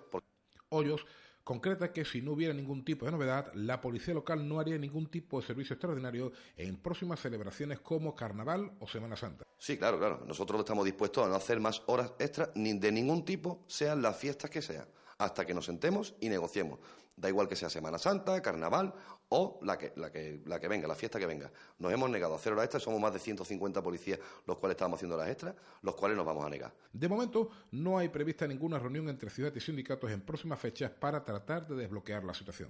Hoyos 0.73 1.05
concreta 1.43 1.91
que 1.91 2.05
si 2.05 2.21
no 2.21 2.31
hubiera 2.31 2.53
ningún 2.53 2.85
tipo 2.85 3.05
de 3.05 3.11
novedad, 3.11 3.51
la 3.55 3.81
policía 3.81 4.13
local 4.13 4.47
no 4.47 4.59
haría 4.59 4.77
ningún 4.77 5.07
tipo 5.07 5.41
de 5.41 5.45
servicio 5.45 5.73
extraordinario 5.73 6.31
en 6.55 6.77
próximas 6.77 7.19
celebraciones 7.19 7.81
como 7.81 8.15
Carnaval 8.15 8.71
o 8.79 8.87
Semana 8.87 9.17
Santa. 9.17 9.45
Sí, 9.57 9.77
claro, 9.77 9.99
claro. 9.99 10.23
Nosotros 10.25 10.59
estamos 10.59 10.85
dispuestos 10.85 11.25
a 11.25 11.29
no 11.29 11.35
hacer 11.35 11.59
más 11.59 11.83
horas 11.87 12.13
extras 12.19 12.51
ni 12.55 12.71
de 12.73 12.91
ningún 12.91 13.25
tipo, 13.25 13.65
sean 13.67 14.01
las 14.01 14.15
fiestas 14.15 14.49
que 14.49 14.61
sean, 14.61 14.87
hasta 15.17 15.45
que 15.45 15.53
nos 15.53 15.65
sentemos 15.65 16.15
y 16.21 16.29
negociemos. 16.29 16.79
Da 17.17 17.27
igual 17.27 17.49
que 17.49 17.57
sea 17.57 17.69
Semana 17.69 17.97
Santa, 17.97 18.41
Carnaval 18.41 18.93
o 19.33 19.59
la 19.63 19.77
que, 19.77 19.93
la 19.95 20.11
que, 20.11 20.41
la 20.45 20.59
que 20.59 20.67
venga, 20.67 20.88
la 20.88 20.95
fiesta 20.95 21.17
que 21.17 21.25
venga. 21.25 21.50
Nos 21.79 21.91
hemos 21.91 22.09
negado 22.09 22.33
a 22.33 22.35
hacer 22.35 22.51
horas 22.51 22.65
extras, 22.65 22.83
somos 22.83 23.00
más 23.00 23.13
de 23.13 23.19
150 23.19 23.81
policías 23.81 24.19
los 24.45 24.57
cuales 24.57 24.75
estamos 24.75 24.97
haciendo 24.97 25.15
horas 25.15 25.29
extras, 25.29 25.55
los 25.81 25.95
cuales 25.95 26.17
nos 26.17 26.25
vamos 26.25 26.45
a 26.45 26.50
negar. 26.50 26.73
De 26.91 27.07
momento, 27.07 27.50
no 27.71 27.97
hay 27.97 28.09
prevista 28.09 28.45
ninguna 28.45 28.77
reunión 28.77 29.07
entre 29.07 29.29
ciudad 29.29 29.53
y 29.55 29.61
sindicatos 29.61 30.11
en 30.11 30.21
próximas 30.21 30.59
fechas 30.59 30.91
para 30.91 31.23
tratar 31.23 31.65
de 31.65 31.75
desbloquear 31.75 32.25
la 32.25 32.33
situación. 32.33 32.69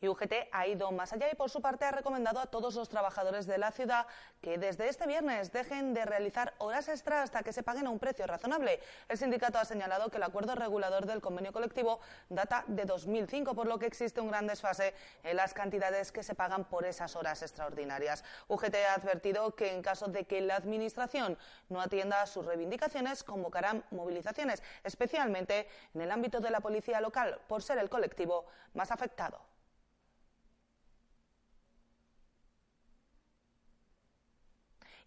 Y 0.00 0.08
UGT 0.08 0.32
ha 0.52 0.66
ido 0.66 0.92
más 0.92 1.12
allá 1.12 1.30
y 1.30 1.34
por 1.34 1.50
su 1.50 1.60
parte 1.60 1.84
ha 1.84 1.90
recomendado 1.90 2.38
a 2.40 2.46
todos 2.46 2.74
los 2.74 2.88
trabajadores 2.88 3.46
de 3.46 3.58
la 3.58 3.72
ciudad 3.72 4.06
que 4.40 4.58
desde 4.58 4.88
este 4.88 5.06
viernes 5.06 5.52
dejen 5.52 5.94
de 5.94 6.04
realizar 6.04 6.54
horas 6.58 6.88
extra 6.88 7.22
hasta 7.22 7.42
que 7.42 7.52
se 7.52 7.62
paguen 7.62 7.86
a 7.86 7.90
un 7.90 7.98
precio 7.98 8.26
razonable. 8.26 8.80
El 9.08 9.18
sindicato 9.18 9.58
ha 9.58 9.64
señalado 9.64 10.10
que 10.10 10.18
el 10.18 10.22
acuerdo 10.22 10.54
regulador 10.54 11.06
del 11.06 11.20
convenio 11.20 11.52
colectivo 11.52 12.00
data 12.28 12.64
de 12.68 12.84
2005, 12.84 13.54
por 13.54 13.66
lo 13.66 13.78
que 13.78 13.86
existe 13.86 14.20
un 14.20 14.28
gran 14.28 14.46
desfase 14.46 14.94
en 15.24 15.36
las 15.36 15.52
cantidades 15.52 16.12
que 16.12 16.22
se 16.22 16.34
pagan 16.34 16.64
por 16.64 16.84
esas 16.84 17.16
horas 17.16 17.42
extraordinarias. 17.42 18.24
UGT 18.48 18.74
ha 18.88 18.94
advertido 18.94 19.54
que 19.54 19.72
en 19.72 19.82
caso 19.82 20.06
de 20.06 20.24
que 20.24 20.40
la 20.40 20.56
Administración 20.56 21.36
no 21.68 21.80
atienda 21.80 22.22
a 22.22 22.26
sus 22.26 22.44
reivindicaciones, 22.44 23.24
convocarán 23.24 23.84
movilizaciones, 23.90 24.62
especialmente 24.84 25.68
en 25.94 26.00
el 26.00 26.10
ámbito 26.10 26.40
de 26.40 26.50
la 26.50 26.60
policía 26.60 27.00
local, 27.00 27.40
por 27.48 27.62
ser 27.62 27.78
el 27.78 27.88
colectivo 27.88 28.46
más 28.74 28.90
afectado. 28.90 29.40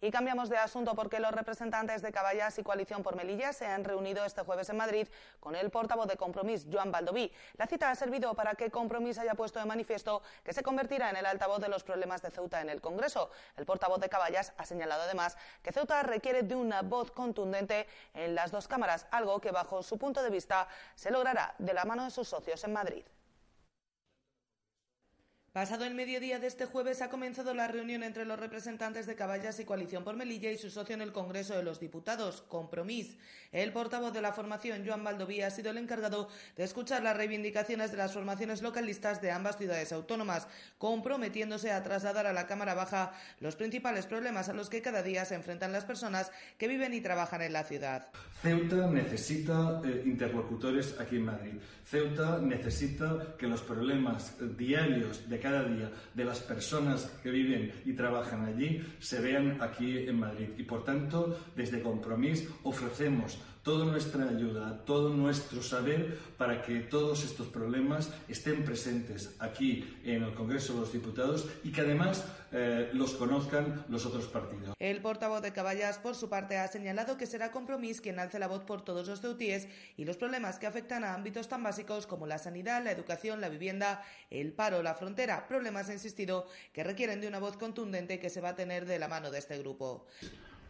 Y 0.04 0.10
cambiamos 0.10 0.48
de 0.48 0.58
asunto 0.58 0.96
porque 0.96 1.20
los 1.20 1.30
representantes 1.30 2.02
de 2.02 2.10
Caballas 2.10 2.58
y 2.58 2.64
Coalición 2.64 3.04
por 3.04 3.14
Melilla 3.14 3.52
se 3.52 3.66
han 3.66 3.84
reunido 3.84 4.24
este 4.24 4.42
jueves 4.42 4.68
en 4.68 4.76
Madrid 4.76 5.06
con 5.38 5.54
el 5.54 5.70
portavoz 5.70 6.08
de 6.08 6.16
Compromís, 6.16 6.66
Joan 6.68 6.90
Baldoví. 6.90 7.30
La 7.56 7.68
cita 7.68 7.88
ha 7.88 7.94
servido 7.94 8.34
para 8.34 8.56
que 8.56 8.68
Compromís 8.68 9.18
haya 9.18 9.36
puesto 9.36 9.60
de 9.60 9.64
manifiesto 9.64 10.20
que 10.42 10.52
se 10.52 10.64
convertirá 10.64 11.08
en 11.08 11.18
el 11.18 11.24
altavoz 11.24 11.60
de 11.60 11.68
los 11.68 11.84
problemas 11.84 12.20
de 12.20 12.32
Ceuta 12.32 12.60
en 12.60 12.68
el 12.68 12.80
Congreso. 12.80 13.30
El 13.56 13.64
portavoz 13.64 14.00
de 14.00 14.08
Caballas 14.08 14.52
ha 14.56 14.66
señalado 14.66 15.04
además 15.04 15.36
que 15.62 15.70
Ceuta 15.70 16.02
requiere 16.02 16.42
de 16.42 16.56
una 16.56 16.82
voz 16.82 17.12
contundente 17.12 17.86
en 18.12 18.34
las 18.34 18.50
dos 18.50 18.66
cámaras, 18.66 19.06
algo 19.12 19.40
que 19.40 19.52
bajo 19.52 19.84
su 19.84 19.98
punto 19.98 20.20
de 20.20 20.30
vista 20.30 20.66
se 20.96 21.12
logrará 21.12 21.54
de 21.60 21.74
la 21.74 21.84
mano 21.84 22.02
de 22.02 22.10
sus 22.10 22.26
socios 22.26 22.64
en 22.64 22.72
Madrid. 22.72 23.04
Pasado 25.52 25.84
el 25.84 25.92
mediodía 25.92 26.38
de 26.38 26.46
este 26.46 26.64
jueves 26.64 27.02
ha 27.02 27.10
comenzado 27.10 27.52
la 27.52 27.68
reunión 27.68 28.02
entre 28.02 28.24
los 28.24 28.40
representantes 28.40 29.04
de 29.04 29.16
Caballas 29.16 29.60
y 29.60 29.66
Coalición 29.66 30.02
por 30.02 30.16
Melilla 30.16 30.50
y 30.50 30.56
su 30.56 30.70
socio 30.70 30.94
en 30.94 31.02
el 31.02 31.12
Congreso 31.12 31.54
de 31.54 31.62
los 31.62 31.78
Diputados, 31.78 32.42
Compromís. 32.48 33.18
El 33.52 33.70
portavoz 33.70 34.14
de 34.14 34.22
la 34.22 34.32
formación, 34.32 34.82
Joan 34.86 35.04
Baldoví, 35.04 35.42
ha 35.42 35.50
sido 35.50 35.70
el 35.70 35.76
encargado 35.76 36.30
de 36.56 36.64
escuchar 36.64 37.02
las 37.02 37.18
reivindicaciones 37.18 37.90
de 37.90 37.98
las 37.98 38.14
formaciones 38.14 38.62
localistas 38.62 39.20
de 39.20 39.30
ambas 39.30 39.58
ciudades 39.58 39.92
autónomas, 39.92 40.48
comprometiéndose 40.78 41.70
a 41.70 41.82
trasladar 41.82 42.26
a 42.26 42.32
la 42.32 42.46
Cámara 42.46 42.72
Baja 42.72 43.12
los 43.38 43.54
principales 43.54 44.06
problemas 44.06 44.48
a 44.48 44.54
los 44.54 44.70
que 44.70 44.80
cada 44.80 45.02
día 45.02 45.26
se 45.26 45.34
enfrentan 45.34 45.70
las 45.70 45.84
personas 45.84 46.32
que 46.56 46.66
viven 46.66 46.94
y 46.94 47.02
trabajan 47.02 47.42
en 47.42 47.52
la 47.52 47.64
ciudad. 47.64 48.08
Ceuta 48.40 48.86
necesita 48.86 49.82
eh, 49.84 50.02
interlocutores 50.06 50.98
aquí 50.98 51.16
en 51.16 51.26
Madrid. 51.26 51.52
Ceuta 51.84 52.38
necesita 52.38 53.36
que 53.36 53.46
los 53.46 53.60
problemas 53.60 54.34
eh, 54.40 54.46
diarios 54.56 55.28
de 55.28 55.41
cada 55.42 55.64
día 55.64 55.90
de 56.14 56.24
las 56.24 56.40
personas 56.40 57.04
que 57.22 57.30
viven 57.30 57.72
y 57.84 57.92
trabajan 57.94 58.44
allí 58.44 58.82
se 59.00 59.20
vean 59.20 59.60
aquí 59.60 59.98
en 59.98 60.20
Madrid. 60.20 60.48
Y 60.56 60.62
por 60.62 60.84
tanto, 60.84 61.36
desde 61.56 61.82
Compromís 61.82 62.48
ofrecemos 62.62 63.38
toda 63.62 63.84
nuestra 63.84 64.28
ayuda, 64.28 64.84
todo 64.84 65.10
nuestro 65.10 65.62
saber 65.62 66.18
para 66.36 66.62
que 66.62 66.80
todos 66.80 67.24
estos 67.24 67.46
problemas 67.46 68.10
estén 68.28 68.64
presentes 68.64 69.36
aquí 69.38 69.98
en 70.04 70.22
el 70.22 70.34
Congreso 70.34 70.74
de 70.74 70.80
los 70.80 70.92
Diputados 70.92 71.46
y 71.62 71.70
que 71.70 71.82
además 71.82 72.24
eh, 72.50 72.90
los 72.92 73.14
conozcan 73.14 73.84
los 73.88 74.04
otros 74.04 74.26
partidos. 74.26 74.74
El 74.78 75.00
portavoz 75.00 75.42
de 75.42 75.52
Caballas, 75.52 75.98
por 75.98 76.14
su 76.14 76.28
parte, 76.28 76.58
ha 76.58 76.66
señalado 76.68 77.16
que 77.16 77.26
será 77.26 77.52
Compromís 77.52 78.00
quien 78.00 78.18
alce 78.18 78.38
la 78.38 78.48
voz 78.48 78.64
por 78.64 78.82
todos 78.82 79.06
los 79.06 79.20
ceutíes 79.20 79.68
y 79.96 80.04
los 80.04 80.16
problemas 80.16 80.58
que 80.58 80.66
afectan 80.66 81.04
a 81.04 81.14
ámbitos 81.14 81.48
tan 81.48 81.62
básicos 81.62 82.06
como 82.06 82.26
la 82.26 82.38
sanidad, 82.38 82.82
la 82.82 82.90
educación, 82.90 83.40
la 83.40 83.48
vivienda, 83.48 84.02
el 84.30 84.52
paro, 84.52 84.82
la 84.82 84.94
frontera, 84.94 85.46
problemas, 85.46 85.88
ha 85.88 85.92
insistido, 85.92 86.46
que 86.72 86.82
requieren 86.82 87.20
de 87.20 87.28
una 87.28 87.38
voz 87.38 87.56
contundente 87.56 88.18
que 88.18 88.28
se 88.28 88.40
va 88.40 88.50
a 88.50 88.56
tener 88.56 88.86
de 88.86 88.98
la 88.98 89.08
mano 89.08 89.30
de 89.30 89.38
este 89.38 89.56
grupo. 89.58 90.06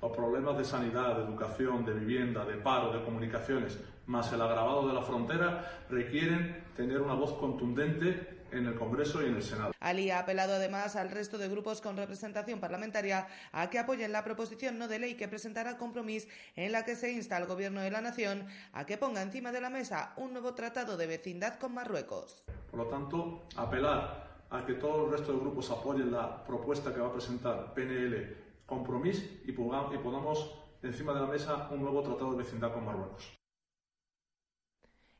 Los 0.02 0.10
problemas 0.10 0.58
de 0.58 0.64
sanidad, 0.64 1.14
de 1.14 1.22
educación, 1.22 1.84
de 1.84 1.94
vivienda, 1.94 2.44
de 2.44 2.54
paro, 2.54 2.92
de 2.92 3.04
comunicaciones, 3.04 3.78
más 4.06 4.32
el 4.32 4.42
agravado 4.42 4.88
de 4.88 4.94
la 4.94 5.02
frontera, 5.02 5.84
requieren 5.88 6.64
tener 6.74 7.00
una 7.00 7.14
voz 7.14 7.34
contundente 7.34 8.42
en 8.50 8.66
el 8.66 8.74
Congreso 8.74 9.22
y 9.22 9.26
en 9.26 9.36
el 9.36 9.42
Senado. 9.44 9.72
Ali 9.78 10.10
ha 10.10 10.18
apelado 10.18 10.54
además 10.54 10.96
al 10.96 11.08
resto 11.08 11.38
de 11.38 11.48
grupos 11.48 11.80
con 11.80 11.96
representación 11.96 12.58
parlamentaria 12.58 13.28
a 13.52 13.70
que 13.70 13.78
apoyen 13.78 14.10
la 14.10 14.24
proposición 14.24 14.76
no 14.76 14.88
de 14.88 14.98
ley 14.98 15.14
que 15.14 15.28
presentará 15.28 15.78
Compromís 15.78 16.26
en 16.56 16.72
la 16.72 16.84
que 16.84 16.96
se 16.96 17.12
insta 17.12 17.36
al 17.36 17.46
Gobierno 17.46 17.80
de 17.80 17.92
la 17.92 18.00
Nación 18.00 18.48
a 18.72 18.84
que 18.84 18.98
ponga 18.98 19.22
encima 19.22 19.52
de 19.52 19.60
la 19.60 19.70
mesa 19.70 20.14
un 20.16 20.32
nuevo 20.32 20.52
tratado 20.54 20.96
de 20.96 21.06
vecindad 21.06 21.60
con 21.60 21.74
Marruecos. 21.74 22.42
Por 22.72 22.80
lo 22.80 22.86
tanto, 22.86 23.44
apelar 23.56 24.32
a 24.50 24.66
que 24.66 24.74
todo 24.74 25.06
el 25.06 25.12
resto 25.12 25.32
de 25.32 25.38
grupos 25.38 25.70
apoyen 25.70 26.10
la 26.10 26.44
propuesta 26.44 26.92
que 26.92 26.98
va 26.98 27.06
a 27.06 27.12
presentar 27.12 27.72
PNL 27.72 28.51
compromiso 28.72 29.22
y, 29.44 29.52
pongamos 29.52 30.54
encima 30.82 31.12
de 31.12 31.20
la 31.20 31.26
mesa 31.26 31.68
un 31.70 31.82
nuevo 31.82 32.02
tratado 32.02 32.32
de 32.32 32.38
vecindad 32.38 32.72
con 32.72 32.84
Marruecos. 32.84 33.38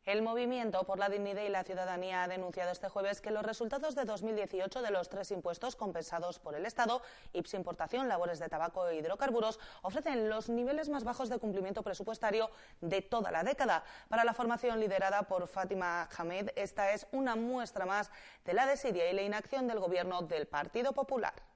El 0.05 0.23
Movimiento 0.23 0.83
por 0.83 0.99
la 0.99 1.09
Dignidad 1.09 1.43
y 1.43 1.49
la 1.49 1.63
Ciudadanía 1.63 2.25
ha 2.25 2.29
denunciado 2.29 2.73
este 2.73 2.89
jueves 2.89 3.21
que 3.21 3.31
los 3.31 3.45
resultados 3.45 3.95
de 3.95 4.05
2018 4.05 4.83
de 4.83 4.91
los 4.91 5.09
tres 5.09 5.31
impuestos 5.31 5.77
compensados 5.77 6.41
por 6.41 6.57
el 6.57 6.67
Estado, 6.67 7.03
IPS 7.33 7.55
importación, 7.55 8.09
labores 8.09 8.41
de 8.41 8.49
tabaco 8.49 8.89
e 8.89 8.97
hidrocarburos, 8.97 9.61
ofrecen 9.83 10.29
los 10.29 10.49
niveles 10.49 10.89
más 10.89 11.05
bajos 11.05 11.29
de 11.29 11.39
cumplimiento 11.39 11.85
presupuestario 11.85 12.51
de 12.81 13.01
toda 13.01 13.31
la 13.31 13.45
década. 13.45 13.85
Para 14.09 14.25
la 14.25 14.35
formación 14.35 14.81
liderada 14.81 15.23
por 15.23 15.47
Fátima 15.47 16.09
Hamed, 16.19 16.49
esta 16.57 16.91
es 16.93 17.07
una 17.13 17.37
muestra 17.37 17.87
más 17.87 18.11
de 18.45 18.55
la 18.55 18.67
desidia 18.67 19.09
y 19.09 19.15
la 19.15 19.23
inacción 19.23 19.69
del 19.69 19.79
Gobierno 19.79 20.23
del 20.23 20.49
Partido 20.49 20.93
Popular. 20.95 21.52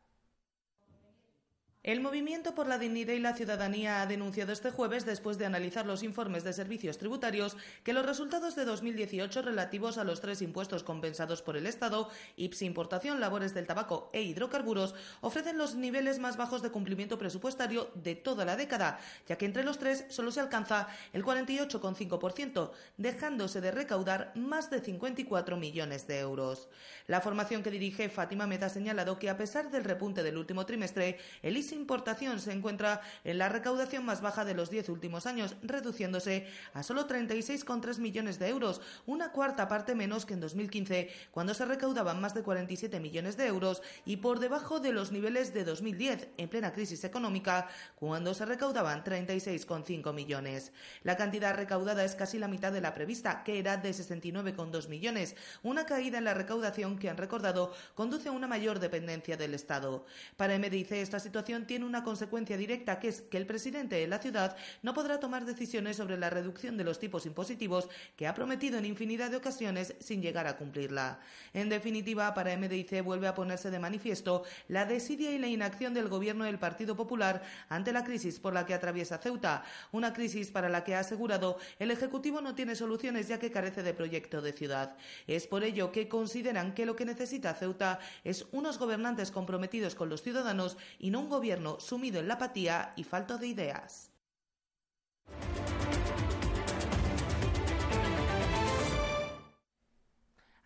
El 1.86 2.00
Movimiento 2.00 2.52
por 2.56 2.66
la 2.66 2.78
Dignidad 2.78 3.12
y 3.12 3.20
la 3.20 3.36
Ciudadanía 3.36 4.02
ha 4.02 4.06
denunciado 4.06 4.50
este 4.50 4.72
jueves, 4.72 5.06
después 5.06 5.38
de 5.38 5.46
analizar 5.46 5.86
los 5.86 6.02
informes 6.02 6.42
de 6.42 6.52
servicios 6.52 6.98
tributarios, 6.98 7.56
que 7.84 7.92
los 7.92 8.04
resultados 8.04 8.56
de 8.56 8.64
2018 8.64 9.40
relativos 9.40 9.96
a 9.96 10.02
los 10.02 10.20
tres 10.20 10.42
impuestos 10.42 10.82
compensados 10.82 11.42
por 11.42 11.56
el 11.56 11.64
Estado, 11.64 12.10
IPS 12.34 12.62
importación, 12.62 13.20
labores 13.20 13.54
del 13.54 13.68
tabaco 13.68 14.10
e 14.12 14.22
hidrocarburos, 14.22 14.96
ofrecen 15.20 15.58
los 15.58 15.76
niveles 15.76 16.18
más 16.18 16.36
bajos 16.36 16.60
de 16.60 16.72
cumplimiento 16.72 17.18
presupuestario 17.18 17.88
de 17.94 18.16
toda 18.16 18.44
la 18.44 18.56
década, 18.56 18.98
ya 19.28 19.38
que 19.38 19.46
entre 19.46 19.62
los 19.62 19.78
tres 19.78 20.06
solo 20.08 20.32
se 20.32 20.40
alcanza 20.40 20.88
el 21.12 21.22
48,5%, 21.22 22.72
dejándose 22.96 23.60
de 23.60 23.70
recaudar 23.70 24.32
más 24.34 24.70
de 24.70 24.80
54 24.80 25.56
millones 25.56 26.08
de 26.08 26.18
euros. 26.18 26.68
La 27.06 27.20
formación 27.20 27.62
que 27.62 27.70
dirige 27.70 28.08
Fátima 28.08 28.48
Meta 28.48 28.66
ha 28.66 28.70
señalado 28.70 29.20
que, 29.20 29.30
a 29.30 29.36
pesar 29.36 29.70
del 29.70 29.84
repunte 29.84 30.24
del 30.24 30.36
último 30.36 30.66
trimestre, 30.66 31.20
el 31.42 31.56
importación 31.76 32.40
se 32.40 32.52
encuentra 32.52 33.00
en 33.24 33.38
la 33.38 33.48
recaudación 33.48 34.04
más 34.04 34.20
baja 34.20 34.44
de 34.44 34.54
los 34.54 34.70
diez 34.70 34.88
últimos 34.88 35.26
años, 35.26 35.54
reduciéndose 35.62 36.48
a 36.74 36.82
solo 36.82 37.06
36,3 37.06 37.98
millones 37.98 38.38
de 38.38 38.48
euros, 38.48 38.80
una 39.06 39.30
cuarta 39.30 39.68
parte 39.68 39.94
menos 39.94 40.26
que 40.26 40.34
en 40.34 40.40
2015, 40.40 41.10
cuando 41.30 41.54
se 41.54 41.64
recaudaban 41.64 42.20
más 42.20 42.34
de 42.34 42.42
47 42.42 42.98
millones 43.00 43.36
de 43.36 43.46
euros 43.46 43.82
y 44.04 44.16
por 44.16 44.40
debajo 44.40 44.80
de 44.80 44.92
los 44.92 45.12
niveles 45.12 45.54
de 45.54 45.64
2010, 45.64 46.28
en 46.36 46.48
plena 46.48 46.72
crisis 46.72 47.04
económica, 47.04 47.68
cuando 47.96 48.34
se 48.34 48.46
recaudaban 48.46 49.04
36,5 49.04 50.12
millones. 50.12 50.72
La 51.02 51.16
cantidad 51.16 51.54
recaudada 51.54 52.04
es 52.04 52.14
casi 52.14 52.38
la 52.38 52.48
mitad 52.48 52.72
de 52.72 52.80
la 52.80 52.94
prevista, 52.94 53.44
que 53.44 53.58
era 53.58 53.76
de 53.76 53.90
69,2 53.90 54.88
millones, 54.88 55.36
una 55.62 55.86
caída 55.86 56.18
en 56.18 56.24
la 56.24 56.34
recaudación 56.34 56.98
que 56.98 57.10
han 57.10 57.16
recordado 57.16 57.72
conduce 57.94 58.28
a 58.28 58.32
una 58.32 58.46
mayor 58.46 58.80
dependencia 58.80 59.36
del 59.36 59.54
Estado. 59.54 60.06
Para 60.36 60.58
MDIC 60.58 60.92
esta 60.92 61.20
situación 61.20 61.65
tiene 61.66 61.84
una 61.84 62.04
consecuencia 62.04 62.56
directa, 62.56 62.98
que 62.98 63.08
es 63.08 63.22
que 63.22 63.36
el 63.36 63.46
presidente 63.46 63.96
de 63.96 64.06
la 64.06 64.18
ciudad 64.18 64.56
no 64.82 64.94
podrá 64.94 65.20
tomar 65.20 65.44
decisiones 65.44 65.96
sobre 65.96 66.18
la 66.18 66.30
reducción 66.30 66.76
de 66.76 66.84
los 66.84 66.98
tipos 66.98 67.26
impositivos 67.26 67.88
que 68.16 68.26
ha 68.26 68.34
prometido 68.34 68.78
en 68.78 68.84
infinidad 68.84 69.30
de 69.30 69.36
ocasiones 69.36 69.94
sin 70.00 70.22
llegar 70.22 70.46
a 70.46 70.56
cumplirla. 70.56 71.20
En 71.52 71.68
definitiva, 71.68 72.32
para 72.34 72.56
MDIC 72.56 73.02
vuelve 73.02 73.28
a 73.28 73.34
ponerse 73.34 73.70
de 73.70 73.78
manifiesto 73.78 74.44
la 74.68 74.84
desidia 74.84 75.32
y 75.32 75.38
la 75.38 75.48
inacción 75.48 75.94
del 75.94 76.08
gobierno 76.08 76.44
del 76.44 76.58
Partido 76.58 76.96
Popular 76.96 77.42
ante 77.68 77.92
la 77.92 78.04
crisis 78.04 78.38
por 78.38 78.54
la 78.54 78.64
que 78.66 78.74
atraviesa 78.74 79.18
Ceuta, 79.18 79.64
una 79.92 80.12
crisis 80.12 80.50
para 80.50 80.68
la 80.68 80.84
que 80.84 80.94
ha 80.94 81.00
asegurado 81.00 81.58
el 81.78 81.90
Ejecutivo 81.90 82.40
no 82.40 82.54
tiene 82.54 82.76
soluciones 82.76 83.28
ya 83.28 83.38
que 83.38 83.50
carece 83.50 83.82
de 83.82 83.94
proyecto 83.94 84.40
de 84.40 84.52
ciudad. 84.52 84.96
Es 85.26 85.46
por 85.46 85.64
ello 85.64 85.92
que 85.92 86.08
consideran 86.08 86.74
que 86.74 86.86
lo 86.86 86.96
que 86.96 87.04
necesita 87.04 87.54
Ceuta 87.54 87.98
es 88.24 88.46
unos 88.52 88.78
gobernantes 88.78 89.30
comprometidos 89.30 89.94
con 89.94 90.08
los 90.08 90.22
ciudadanos 90.22 90.76
y 90.98 91.10
no 91.10 91.20
un 91.20 91.28
gobierno 91.28 91.55
sumido 91.78 92.20
en 92.20 92.28
la 92.28 92.34
apatía 92.34 92.92
y 92.96 93.04
falta 93.04 93.36
de 93.36 93.46
ideas. 93.46 94.10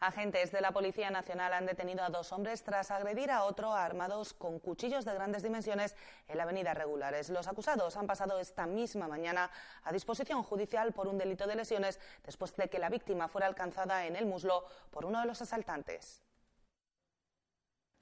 Agentes 0.00 0.50
de 0.50 0.62
la 0.62 0.72
Policía 0.72 1.10
Nacional 1.10 1.52
han 1.52 1.66
detenido 1.66 2.02
a 2.02 2.08
dos 2.08 2.32
hombres 2.32 2.64
tras 2.64 2.90
agredir 2.90 3.30
a 3.30 3.44
otro 3.44 3.74
armados 3.74 4.32
con 4.32 4.58
cuchillos 4.58 5.04
de 5.04 5.12
grandes 5.12 5.42
dimensiones 5.42 5.94
en 6.26 6.38
la 6.38 6.44
avenida 6.44 6.72
Regulares. 6.72 7.28
Los 7.28 7.46
acusados 7.48 7.98
han 7.98 8.06
pasado 8.06 8.40
esta 8.40 8.66
misma 8.66 9.08
mañana 9.08 9.50
a 9.84 9.92
disposición 9.92 10.42
judicial 10.42 10.94
por 10.94 11.06
un 11.06 11.18
delito 11.18 11.46
de 11.46 11.54
lesiones 11.54 12.00
después 12.24 12.56
de 12.56 12.70
que 12.70 12.78
la 12.78 12.88
víctima 12.88 13.28
fuera 13.28 13.46
alcanzada 13.46 14.06
en 14.06 14.16
el 14.16 14.24
muslo 14.24 14.64
por 14.90 15.04
uno 15.04 15.20
de 15.20 15.26
los 15.26 15.42
asaltantes. 15.42 16.22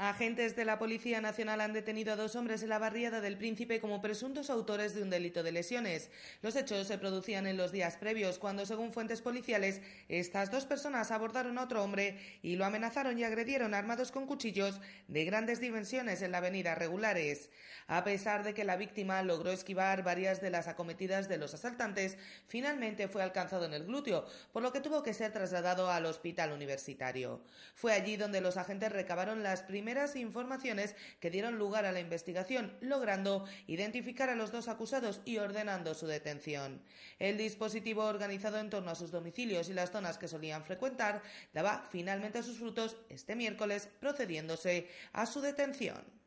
Agentes 0.00 0.54
de 0.54 0.64
la 0.64 0.78
Policía 0.78 1.20
Nacional 1.20 1.60
han 1.60 1.72
detenido 1.72 2.12
a 2.12 2.16
dos 2.16 2.36
hombres 2.36 2.62
en 2.62 2.68
la 2.68 2.78
barriada 2.78 3.20
del 3.20 3.36
Príncipe 3.36 3.80
como 3.80 4.00
presuntos 4.00 4.48
autores 4.48 4.94
de 4.94 5.02
un 5.02 5.10
delito 5.10 5.42
de 5.42 5.50
lesiones. 5.50 6.12
Los 6.40 6.54
hechos 6.54 6.86
se 6.86 6.98
producían 6.98 7.48
en 7.48 7.56
los 7.56 7.72
días 7.72 7.96
previos, 7.96 8.38
cuando, 8.38 8.64
según 8.64 8.92
fuentes 8.92 9.22
policiales, 9.22 9.80
estas 10.08 10.52
dos 10.52 10.66
personas 10.66 11.10
abordaron 11.10 11.58
a 11.58 11.64
otro 11.64 11.82
hombre 11.82 12.16
y 12.42 12.54
lo 12.54 12.64
amenazaron 12.64 13.18
y 13.18 13.24
agredieron 13.24 13.74
armados 13.74 14.12
con 14.12 14.26
cuchillos 14.26 14.80
de 15.08 15.24
grandes 15.24 15.60
dimensiones 15.60 16.22
en 16.22 16.30
la 16.30 16.38
avenida 16.38 16.76
Regulares. 16.76 17.50
A 17.88 18.04
pesar 18.04 18.44
de 18.44 18.54
que 18.54 18.62
la 18.62 18.76
víctima 18.76 19.20
logró 19.24 19.50
esquivar 19.50 20.04
varias 20.04 20.40
de 20.40 20.50
las 20.50 20.68
acometidas 20.68 21.28
de 21.28 21.38
los 21.38 21.54
asaltantes, 21.54 22.18
finalmente 22.46 23.08
fue 23.08 23.24
alcanzado 23.24 23.64
en 23.64 23.74
el 23.74 23.86
glúteo, 23.86 24.26
por 24.52 24.62
lo 24.62 24.72
que 24.72 24.80
tuvo 24.80 25.02
que 25.02 25.12
ser 25.12 25.32
trasladado 25.32 25.90
al 25.90 26.06
hospital 26.06 26.52
universitario. 26.52 27.42
Fue 27.74 27.92
allí 27.92 28.16
donde 28.16 28.40
los 28.40 28.58
agentes 28.58 28.92
recabaron 28.92 29.42
las 29.42 29.64
primeras 29.64 29.87
primeras 29.88 30.16
informaciones 30.16 30.94
que 31.18 31.30
dieron 31.30 31.56
lugar 31.56 31.86
a 31.86 31.92
la 31.92 32.00
investigación, 32.00 32.76
logrando 32.82 33.46
identificar 33.66 34.28
a 34.28 34.34
los 34.34 34.52
dos 34.52 34.68
acusados 34.68 35.22
y 35.24 35.38
ordenando 35.38 35.94
su 35.94 36.06
detención. 36.06 36.82
El 37.18 37.38
dispositivo 37.38 38.04
organizado 38.04 38.58
en 38.58 38.68
torno 38.68 38.90
a 38.90 38.94
sus 38.94 39.10
domicilios 39.10 39.70
y 39.70 39.72
las 39.72 39.90
zonas 39.90 40.18
que 40.18 40.28
solían 40.28 40.62
frecuentar 40.62 41.22
daba 41.54 41.88
finalmente 41.90 42.42
sus 42.42 42.58
frutos 42.58 42.98
este 43.08 43.34
miércoles, 43.34 43.88
procediéndose 43.98 44.90
a 45.14 45.24
su 45.24 45.40
detención. 45.40 46.17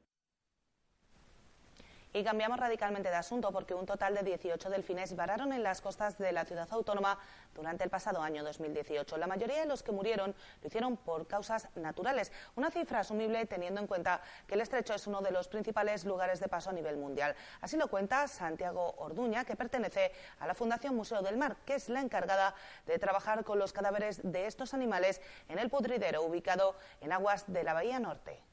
Y 2.14 2.26
cambiamos 2.26 2.60
radicalmente 2.60 3.10
de 3.10 3.16
asunto 3.16 3.54
porque 3.54 3.74
un 3.74 3.86
total 3.86 4.14
de 4.14 4.24
18 4.24 4.70
delfines 4.70 5.16
vararon 5.16 5.54
en 5.54 5.64
las 5.64 5.80
costas 5.80 6.18
de 6.18 6.34
la 6.34 6.44
ciudad 6.44 6.68
autónoma 6.72 7.18
durante 7.56 7.86
el 7.86 7.90
pasado 7.90 8.22
año 8.22 8.44
2018. 8.44 9.16
La 9.16 9.28
mayoría 9.28 9.62
de 9.62 9.66
los 9.66 9.82
que 9.82 9.94
murieron 9.94 10.36
lo 10.62 10.68
hicieron 10.68 10.98
por 10.98 11.26
causas 11.26 11.70
naturales, 11.76 12.34
una 12.56 12.70
cifra 12.70 13.00
asumible 13.00 13.46
teniendo 13.46 13.80
en 13.80 13.88
cuenta 13.88 14.22
que 14.46 14.56
el 14.56 14.62
estrecho 14.62 14.94
es 14.94 15.08
uno 15.08 15.22
de 15.22 15.32
los 15.32 15.48
principales 15.48 16.04
lugares 16.04 16.42
de 16.42 16.50
paso 16.50 16.70
a 16.70 16.74
nivel 16.74 16.98
mundial. 16.98 17.34
Así 17.62 17.78
lo 17.78 17.88
cuenta 17.88 18.28
Santiago 18.28 18.94
Orduña, 18.98 19.46
que 19.46 19.56
pertenece 19.56 20.12
a 20.40 20.48
la 20.48 20.54
Fundación 20.54 20.94
Museo 20.96 21.22
del 21.22 21.38
Mar, 21.38 21.56
que 21.66 21.76
es 21.76 21.88
la 21.88 22.02
encargada 22.02 22.56
de 22.88 23.00
trabajar 23.00 23.46
con 23.46 23.58
los 23.58 23.72
cadáveres 23.72 24.20
de 24.22 24.48
estos 24.48 24.74
animales 24.74 25.22
en 25.48 25.60
el 25.60 25.70
pudridero 25.70 26.24
ubicado 26.24 26.76
en 27.00 27.14
aguas 27.14 27.46
de 27.48 27.64
la 27.64 27.74
Bahía 27.74 28.00
Norte. 28.00 28.51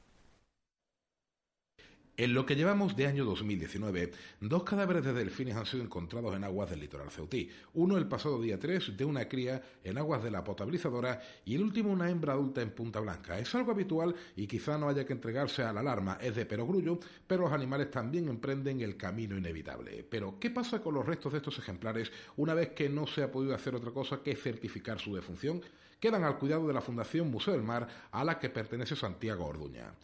En 2.18 2.34
lo 2.34 2.44
que 2.44 2.56
llevamos 2.56 2.96
de 2.96 3.06
año 3.06 3.25
2019, 3.25 4.10
dos 4.40 4.64
cadáveres 4.64 5.04
de 5.04 5.12
delfines 5.12 5.54
han 5.54 5.66
sido 5.66 5.84
encontrados 5.84 6.34
en 6.34 6.42
aguas 6.42 6.68
del 6.68 6.80
litoral 6.80 7.12
ceutí. 7.12 7.48
Uno 7.75 7.96
el 7.96 8.08
pasado 8.08 8.42
día 8.42 8.58
3 8.58 8.96
de 8.96 9.04
una 9.04 9.28
cría 9.28 9.62
en 9.84 9.98
aguas 9.98 10.25
de 10.25 10.32
la 10.32 10.42
potabilizadora 10.42 11.22
y 11.44 11.54
el 11.54 11.62
último 11.62 11.92
una 11.92 12.10
hembra 12.10 12.32
adulta 12.32 12.60
en 12.60 12.72
Punta 12.72 12.98
Blanca. 12.98 13.38
Es 13.38 13.54
algo 13.54 13.70
habitual 13.70 14.16
y 14.34 14.48
quizá 14.48 14.76
no 14.76 14.88
haya 14.88 15.06
que 15.06 15.12
entregarse 15.12 15.62
a 15.62 15.72
la 15.72 15.78
alarma, 15.78 16.18
es 16.20 16.34
de 16.34 16.44
perogrullo, 16.44 16.98
pero 17.25 17.42
los 17.42 17.52
animales 17.52 17.88
también 17.88 18.28
emprenden 18.28 18.80
el 18.80 18.96
camino 18.96 19.38
inevitable. 19.38 20.04
Pero, 20.10 20.40
¿qué 20.40 20.50
pasa 20.50 20.82
con 20.82 20.94
los 20.94 21.06
restos 21.06 21.30
de 21.30 21.38
estos 21.38 21.60
ejemplares 21.60 22.10
una 22.37 22.52
vez 22.52 22.70
que 22.70 22.88
no 22.88 23.06
se 23.06 23.22
ha 23.22 23.30
podido 23.30 23.54
hacer 23.54 23.76
otra 23.76 23.92
cosa 23.92 24.25
que 24.25 24.34
certificar 24.34 24.98
su 24.98 25.14
defunción? 25.14 25.62
Quedan 26.00 26.25
al 26.25 26.38
cuidado 26.38 26.66
de 26.66 26.75
la 26.75 26.80
Fundación 26.80 27.30
Museo 27.30 27.54
del 27.54 27.62
Mar, 27.62 27.87
a 28.10 28.25
la 28.25 28.40
que 28.40 28.50
pertenece 28.50 28.96
Santiago 28.96 29.46
Orduña 29.46 29.94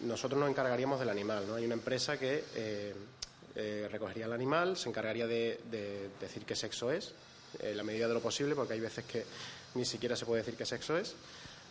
nosotros 0.00 0.38
nos 0.38 0.50
encargaríamos 0.50 1.00
del 1.00 1.08
animal. 1.08 1.46
¿no? 1.46 1.54
Hay 1.54 1.64
una 1.64 1.74
empresa 1.74 2.18
que 2.18 2.44
eh, 2.54 2.94
eh, 3.54 3.88
recogería 3.90 4.26
el 4.26 4.32
animal, 4.32 4.76
se 4.76 4.88
encargaría 4.88 5.26
de, 5.26 6.10
decir 6.20 6.44
qué 6.44 6.54
sexo 6.54 6.90
es, 6.90 7.12
en 7.60 7.70
eh, 7.70 7.74
la 7.74 7.82
medida 7.82 8.08
de 8.08 8.14
lo 8.14 8.20
posible, 8.20 8.54
porque 8.54 8.74
hay 8.74 8.80
veces 8.80 9.04
que 9.04 9.24
ni 9.74 9.84
siquiera 9.84 10.16
se 10.16 10.26
puede 10.26 10.42
decir 10.42 10.56
qué 10.56 10.66
sexo 10.66 10.96
es, 10.96 11.14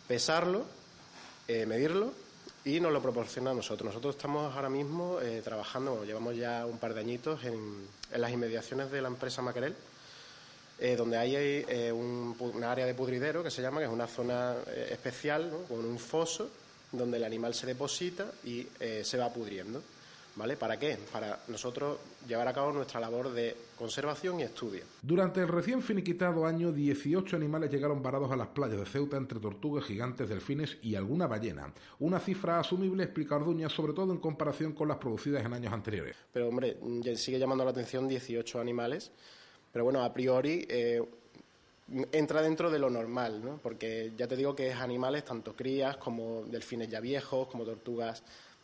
pesarlo, 0.08 0.64
medirlo 1.48 2.12
y 2.64 2.80
nos 2.80 2.92
lo 2.92 3.00
proporciona 3.00 3.50
a 3.50 3.54
nosotros. 3.54 3.86
Nosotros 3.86 4.16
estamos 4.16 4.54
ahora 4.54 4.68
mismo 4.68 5.18
trabajando, 5.42 6.04
llevamos 6.04 6.36
ya 6.36 6.66
un 6.66 6.78
par 6.78 6.94
de 6.94 7.00
añitos 7.00 7.44
en, 7.44 7.88
las 8.14 8.32
inmediaciones 8.32 8.90
de 8.90 9.02
la 9.02 9.08
empresa 9.08 9.42
Maquerel, 9.42 9.74
donde 10.96 11.16
hay 11.16 11.90
un, 11.92 12.64
área 12.64 12.86
de 12.86 12.94
pudridero 12.94 13.42
que 13.42 13.50
se 13.50 13.62
llama, 13.62 13.78
que 13.80 13.86
es 13.86 13.92
una 13.92 14.06
zona 14.06 14.54
especial, 14.88 15.50
con 15.68 15.84
un 15.84 15.98
foso 15.98 16.50
donde 16.96 17.16
el 17.18 17.24
animal 17.24 17.54
se 17.54 17.66
deposita 17.66 18.30
y 18.44 18.66
eh, 18.80 19.02
se 19.04 19.18
va 19.18 19.32
pudriendo. 19.32 19.82
¿Vale? 20.36 20.58
¿Para 20.58 20.78
qué? 20.78 20.98
Para 21.10 21.40
nosotros 21.48 21.98
llevar 22.28 22.46
a 22.46 22.52
cabo 22.52 22.70
nuestra 22.70 23.00
labor 23.00 23.32
de 23.32 23.56
conservación 23.74 24.38
y 24.38 24.42
estudio. 24.42 24.84
Durante 25.00 25.40
el 25.40 25.48
recién 25.48 25.80
finiquitado 25.80 26.44
año, 26.44 26.72
18 26.72 27.36
animales 27.36 27.70
llegaron 27.70 28.02
varados 28.02 28.30
a 28.30 28.36
las 28.36 28.48
playas 28.48 28.78
de 28.78 28.84
Ceuta 28.84 29.16
entre 29.16 29.40
tortugas 29.40 29.86
gigantes, 29.86 30.28
delfines 30.28 30.76
y 30.82 30.94
alguna 30.94 31.26
ballena. 31.26 31.72
Una 32.00 32.20
cifra 32.20 32.60
asumible, 32.60 33.04
explica 33.04 33.36
Orduña, 33.36 33.70
sobre 33.70 33.94
todo 33.94 34.12
en 34.12 34.18
comparación 34.18 34.72
con 34.72 34.88
las 34.88 34.98
producidas 34.98 35.42
en 35.42 35.54
años 35.54 35.72
anteriores. 35.72 36.14
Pero, 36.34 36.48
hombre, 36.48 36.76
sigue 37.16 37.38
llamando 37.38 37.64
la 37.64 37.70
atención 37.70 38.06
18 38.06 38.60
animales. 38.60 39.12
Pero 39.72 39.84
bueno, 39.84 40.04
a 40.04 40.12
priori, 40.12 40.66
eh, 40.68 41.02
entra 42.12 42.42
dentro 42.42 42.70
de 42.70 42.78
lo 42.78 42.90
normal, 42.90 43.44
¿no? 43.44 43.58
porque 43.62 44.12
ya 44.16 44.26
te 44.26 44.36
digo 44.36 44.54
que 44.56 44.70
es 44.70 44.76
animales, 44.76 45.24
tanto 45.24 45.54
crías 45.54 45.96
como 45.96 46.42
delfines 46.46 46.88
ya 46.88 47.00
viejos, 47.00 47.48
como 47.48 47.64
tortugas 47.64 48.22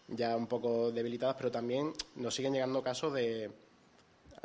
ya 0.09 0.37
un 0.37 0.47
poco 0.47 0.91
debilitadas, 0.91 1.37
pero 1.37 1.51
también 1.51 1.93
nos 2.17 2.35
siguen 2.35 2.53
llegando 2.53 2.83
casos 2.83 3.13
de, 3.15 3.51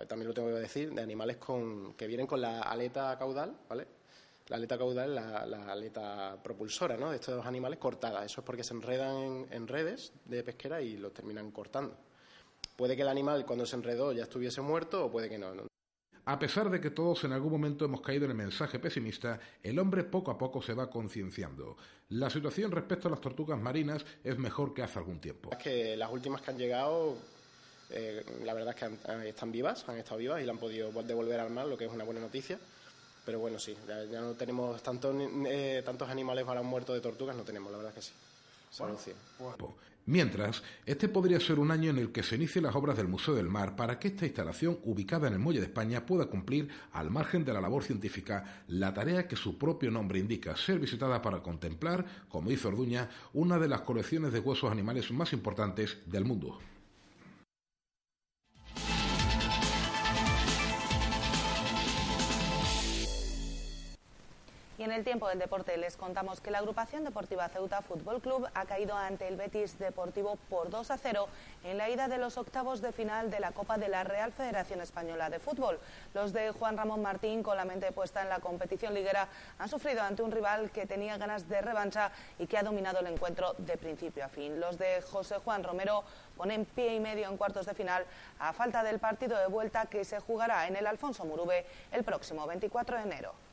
también 0.08 0.28
lo 0.28 0.34
tengo 0.34 0.50
que 0.50 0.56
decir, 0.56 0.94
de 0.94 1.02
animales 1.02 1.38
con, 1.38 1.94
que 1.94 2.08
vienen 2.08 2.28
con 2.28 2.42
la 2.42 2.62
aleta 2.62 3.18
caudal, 3.18 3.58
¿vale? 3.68 3.88
La 4.48 4.58
aleta 4.58 4.78
caudal, 4.78 5.14
la, 5.14 5.46
la 5.46 5.72
aleta 5.72 6.38
propulsora, 6.42 6.96
¿no? 6.96 7.10
De 7.10 7.18
estos 7.18 7.46
animales 7.46 7.80
cortada. 7.80 8.24
Eso 8.24 8.42
es 8.42 8.46
porque 8.46 8.64
se 8.64 8.74
enredan 8.74 9.18
en, 9.18 9.48
en 9.52 9.68
redes 9.68 10.14
de 10.26 10.44
pesquera 10.44 10.82
y 10.82 10.96
los 10.98 11.14
terminan 11.14 11.52
cortando. 11.52 11.98
Puede 12.76 12.96
que 12.96 13.02
el 13.02 13.10
animal 13.10 13.46
cuando 13.46 13.66
se 13.66 13.76
enredó 13.76 14.14
ya 14.14 14.24
estuviese 14.24 14.62
muerto 14.62 15.06
o 15.06 15.12
puede 15.12 15.30
que 15.30 15.38
no. 15.38 15.54
¿no? 15.54 15.64
A 16.28 16.38
pesar 16.38 16.70
de 16.70 16.82
que 16.82 16.90
todos 16.90 17.24
en 17.24 17.32
algún 17.32 17.54
momento 17.54 17.86
hemos 17.86 18.02
caído 18.02 18.26
en 18.26 18.32
el 18.32 18.38
mensaje 18.38 18.80
pesimista, 18.80 19.40
el 19.64 19.80
hombre 19.80 20.04
poco 20.04 20.30
a 20.30 20.38
poco 20.38 20.62
se 20.62 20.74
va 20.74 20.90
concienciando. 20.90 21.78
La 22.10 22.30
situación 22.30 22.70
respecto 22.70 23.08
a 23.08 23.12
las 23.12 23.22
tortugas 23.22 23.58
marinas 23.58 24.06
es 24.26 24.38
mejor 24.38 24.74
que 24.74 24.84
hace 24.84 25.00
algún 25.00 25.22
tiempo. 25.22 25.52
Es 25.54 25.58
que 25.58 25.96
las 25.96 26.12
últimas 26.12 26.42
que 26.42 26.52
han 26.52 26.58
llegado, 26.58 27.16
eh, 27.92 28.26
la 28.44 28.54
verdad 28.54 28.76
es 28.78 28.90
que 28.90 29.30
están 29.30 29.54
vivas, 29.54 29.88
han 29.88 30.00
estado 30.00 30.18
vivas 30.18 30.42
y 30.42 30.46
la 30.46 30.52
han 30.52 30.58
podido 30.58 30.92
devolver 31.02 31.40
al 31.40 31.50
mar, 31.50 31.66
lo 31.66 31.78
que 31.78 31.86
es 31.86 31.92
una 31.94 32.04
buena 32.04 32.20
noticia. 32.20 32.60
Pero 33.26 33.40
bueno, 33.40 33.58
sí, 33.58 33.78
ya, 33.88 34.20
no 34.20 34.34
tenemos 34.34 34.84
tantos, 34.84 35.16
eh, 35.48 35.82
tantos 35.86 36.10
animales 36.10 36.44
para 36.44 36.62
muertos 36.62 36.94
de 36.94 37.00
tortugas, 37.00 37.38
no 37.38 37.44
tenemos, 37.44 37.72
la 37.72 37.78
verdad 37.78 37.94
es 37.98 38.04
que 38.04 38.12
sí. 38.12 38.14
Mientras, 40.08 40.64
este 40.86 41.10
podría 41.10 41.38
ser 41.42 41.60
un 41.60 41.70
año 41.70 41.90
en 41.90 41.98
el 41.98 42.14
que 42.14 42.24
se 42.24 42.38
inicien 42.38 42.64
las 42.64 42.78
obras 42.78 42.96
del 42.96 43.10
Museo 43.10 43.36
del 43.36 43.50
Mar 43.50 43.76
para 43.76 44.00
que 44.00 44.08
esta 44.08 44.26
instalación, 44.26 44.80
ubicada 44.86 45.28
en 45.28 45.34
el 45.34 45.40
Muelle 45.40 45.60
de 45.60 45.66
España, 45.66 46.06
pueda 46.06 46.28
cumplir, 46.28 46.70
al 46.94 47.12
margen 47.12 47.44
de 47.44 47.52
la 47.52 47.60
labor 47.60 47.84
científica, 47.84 48.64
la 48.70 48.94
tarea 48.94 49.28
que 49.28 49.36
su 49.36 49.58
propio 49.58 49.92
nombre 49.92 50.20
indica, 50.20 50.56
ser 50.56 50.80
visitada 50.80 51.22
para 51.22 51.44
contemplar, 51.44 52.06
como 52.30 52.50
dice 52.50 52.70
Orduña, 52.70 53.10
una 53.34 53.60
de 53.60 53.68
las 53.68 53.82
colecciones 53.82 54.32
de 54.32 54.40
huesos 54.40 54.72
animales 54.72 55.12
más 55.12 55.34
importantes 55.34 55.98
del 56.06 56.24
mundo. 56.24 56.58
Y 64.78 64.84
en 64.84 64.92
el 64.92 65.04
tiempo 65.04 65.28
del 65.28 65.40
deporte 65.40 65.76
les 65.76 65.98
contamos 65.98 66.40
que 66.40 66.52
la 66.52 66.60
agrupación 66.60 67.04
deportiva 67.04 67.50
Ceuta 67.50 67.82
Fútbol 67.82 68.22
Club 68.22 68.48
ha 68.54 68.66
caído 68.66 68.96
ante 68.96 69.28
el 69.28 69.36
Betis 69.36 69.80
Deportivo 69.80 70.38
por 70.52 70.70
2 70.70 70.92
a 70.92 70.98
0 71.00 71.28
en 71.64 71.80
la 71.80 71.90
ida 71.90 72.08
de 72.08 72.20
los 72.20 72.38
octavos 72.38 72.80
de 72.80 72.92
final 72.92 73.32
de 73.32 73.40
la 73.40 73.54
Copa 73.54 73.80
de 73.80 73.90
la 73.90 74.04
Real 74.04 74.32
Federación 74.32 74.80
Española 74.82 75.32
de 75.32 75.40
Fútbol. 75.40 75.80
Los 76.14 76.32
de 76.32 76.52
Juan 76.52 76.78
Ramón 76.78 77.02
Martín, 77.02 77.42
con 77.42 77.58
la 77.58 77.66
mente 77.66 77.92
puesta 77.92 78.22
en 78.22 78.30
la 78.30 78.40
competición 78.40 78.94
liguera, 78.94 79.28
han 79.58 79.68
sufrido 79.68 80.04
ante 80.04 80.22
un 80.22 80.32
rival 80.32 80.70
que 80.70 80.86
tenía 80.86 81.18
ganas 81.18 81.50
de 81.50 81.60
revancha 81.60 82.12
y 82.38 82.46
que 82.46 82.60
ha 82.60 82.64
dominado 82.64 83.00
el 83.00 83.08
encuentro 83.08 83.56
de 83.58 83.78
principio 83.78 84.26
a 84.26 84.30
fin. 84.30 84.60
Los 84.60 84.78
de 84.78 85.02
José 85.02 85.38
Juan 85.40 85.64
Romero 85.64 86.04
ponen 86.36 86.66
pie 86.66 86.94
y 86.94 87.00
medio 87.00 87.28
en 87.28 87.38
cuartos 87.38 87.66
de 87.66 87.74
final 87.74 88.06
a 88.38 88.54
falta 88.54 88.84
del 88.84 89.00
partido 89.00 89.40
de 89.40 89.48
vuelta 89.48 89.88
que 89.88 90.06
se 90.06 90.20
jugará 90.20 90.68
en 90.68 90.76
el 90.76 90.86
Alfonso 90.86 91.26
Murube 91.26 91.66
el 91.92 92.04
próximo 92.04 92.46
24 92.46 92.98
de 92.98 93.02
enero. 93.02 93.47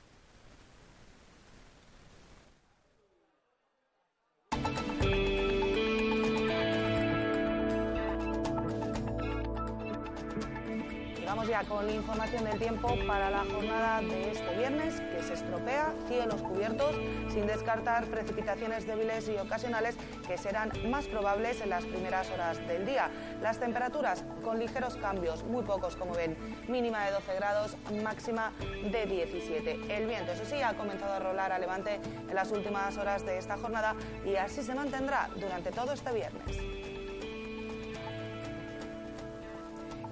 Ya 11.55 11.63
con 11.63 11.89
información 11.89 12.43
del 12.47 12.59
tiempo 12.59 12.97
para 13.07 13.31
la 13.31 13.45
jornada 13.45 14.01
de 14.01 14.33
este 14.33 14.57
viernes, 14.57 15.01
que 15.01 15.23
se 15.23 15.35
estropea, 15.35 15.95
cielos 16.09 16.43
cubiertos, 16.43 16.97
sin 17.33 17.47
descartar 17.47 18.07
precipitaciones 18.07 18.89
débiles 18.89 19.29
y 19.29 19.37
ocasionales 19.37 19.95
que 20.27 20.37
serán 20.37 20.73
más 20.91 21.07
probables 21.07 21.61
en 21.61 21.71
las 21.71 21.85
primeras 21.85 22.29
horas 22.33 22.59
del 22.67 22.85
día. 22.85 23.09
Las 23.41 23.61
temperaturas 23.61 24.25
con 24.43 24.59
ligeros 24.59 24.97
cambios, 24.97 25.45
muy 25.45 25.63
pocos 25.63 25.95
como 25.95 26.15
ven, 26.15 26.37
mínima 26.67 27.05
de 27.05 27.13
12 27.13 27.35
grados, 27.37 27.77
máxima 28.03 28.51
de 28.91 29.07
17. 29.07 29.97
El 29.97 30.09
viento, 30.09 30.33
eso 30.33 30.45
sí, 30.45 30.61
ha 30.61 30.75
comenzado 30.75 31.13
a 31.13 31.21
rolar 31.21 31.53
a 31.53 31.61
levante 31.61 32.01
en 32.29 32.35
las 32.35 32.51
últimas 32.51 32.97
horas 32.97 33.25
de 33.25 33.39
esta 33.39 33.57
jornada 33.59 33.95
y 34.27 34.35
así 34.35 34.65
se 34.65 34.75
mantendrá 34.75 35.31
durante 35.37 35.71
todo 35.71 35.93
este 35.93 36.13
viernes. 36.13 36.84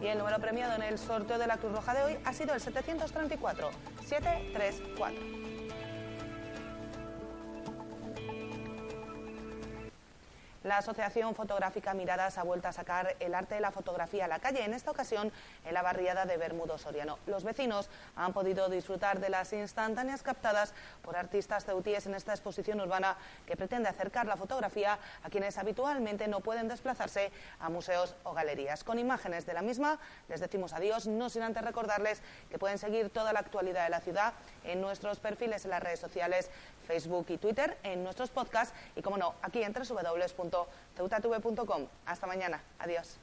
Y 0.02 0.08
el 0.08 0.18
número 0.18 0.38
premiado 0.40 0.74
en 0.74 0.82
el 0.82 0.98
sorteo 0.98 1.38
de 1.38 1.46
la 1.46 1.58
Cruz 1.58 1.72
Roja 1.72 1.94
de 1.94 2.02
hoy 2.02 2.18
ha 2.24 2.32
sido 2.32 2.54
el 2.54 2.60
734 2.60 3.70
734. 4.04 5.51
La 10.64 10.79
Asociación 10.79 11.35
Fotográfica 11.35 11.92
Miradas 11.92 12.38
ha 12.38 12.44
vuelto 12.44 12.68
a 12.68 12.72
sacar 12.72 13.16
el 13.18 13.35
arte 13.35 13.57
de 13.57 13.61
la 13.61 13.72
fotografía 13.72 14.27
a 14.27 14.29
la 14.29 14.38
calle, 14.38 14.64
en 14.64 14.75
esta 14.75 14.92
ocasión 14.92 15.33
en 15.64 15.75
la 15.75 15.83
barriada 15.83 16.25
de 16.25 16.37
Bermudo 16.37 16.79
Soriano. 16.79 17.18
Los 17.27 17.42
vecinos 17.42 17.90
han 18.14 18.33
podido 18.33 18.68
disfrutar 18.68 19.18
de 19.18 19.29
las 19.29 19.53
instantáneas 19.53 20.22
captadas 20.22 20.72
por 21.03 21.16
artistas 21.16 21.64
ceutíes 21.64 22.07
en 22.07 22.14
esta 22.14 22.33
exposición 22.33 22.81
urbana 22.81 23.16
que 23.44 23.57
pretende 23.57 23.88
acercar 23.88 24.27
la 24.27 24.37
fotografía 24.37 25.01
a 25.25 25.31
quienes 25.31 25.59
habitualmente 25.59 26.29
no 26.29 26.38
pueden 26.38 26.68
desplazarse 26.68 27.33
a 27.59 27.68
museos 27.68 28.14
o 28.22 28.33
galerías. 28.33 28.85
Con 28.85 29.01
imágenes 29.01 29.46
de 29.46 29.55
la 29.55 29.62
misma 29.62 29.98
les 30.29 30.38
decimos 30.38 30.72
adiós, 30.75 31.09
no 31.09 31.29
sin 31.29 31.42
antes 31.42 31.64
recordarles 31.64 32.22
que 32.51 32.61
pueden 32.61 32.79
seguir 32.79 33.11
toda 33.11 33.33
la 33.33 33.40
actualidad 33.40 33.83
de 33.83 33.90
la 33.90 34.01
ciudad 34.01 34.33
en 34.62 34.81
nuestros 34.81 35.18
perfiles 35.18 35.64
en 35.64 35.72
las 35.72 35.83
redes 35.83 35.98
sociales 35.98 36.51
Facebook 36.87 37.27
y 37.31 37.38
Twitter, 37.38 37.79
en 37.83 38.05
nuestros 38.05 38.31
podcasts 38.31 38.75
y, 38.96 39.03
como 39.03 39.16
no, 39.16 39.35
aquí 39.42 39.62
en 39.62 39.72
www.ceutatv.com. 40.52 41.88
Hasta 42.06 42.26
mañana. 42.26 42.62
Adiós. 42.78 43.18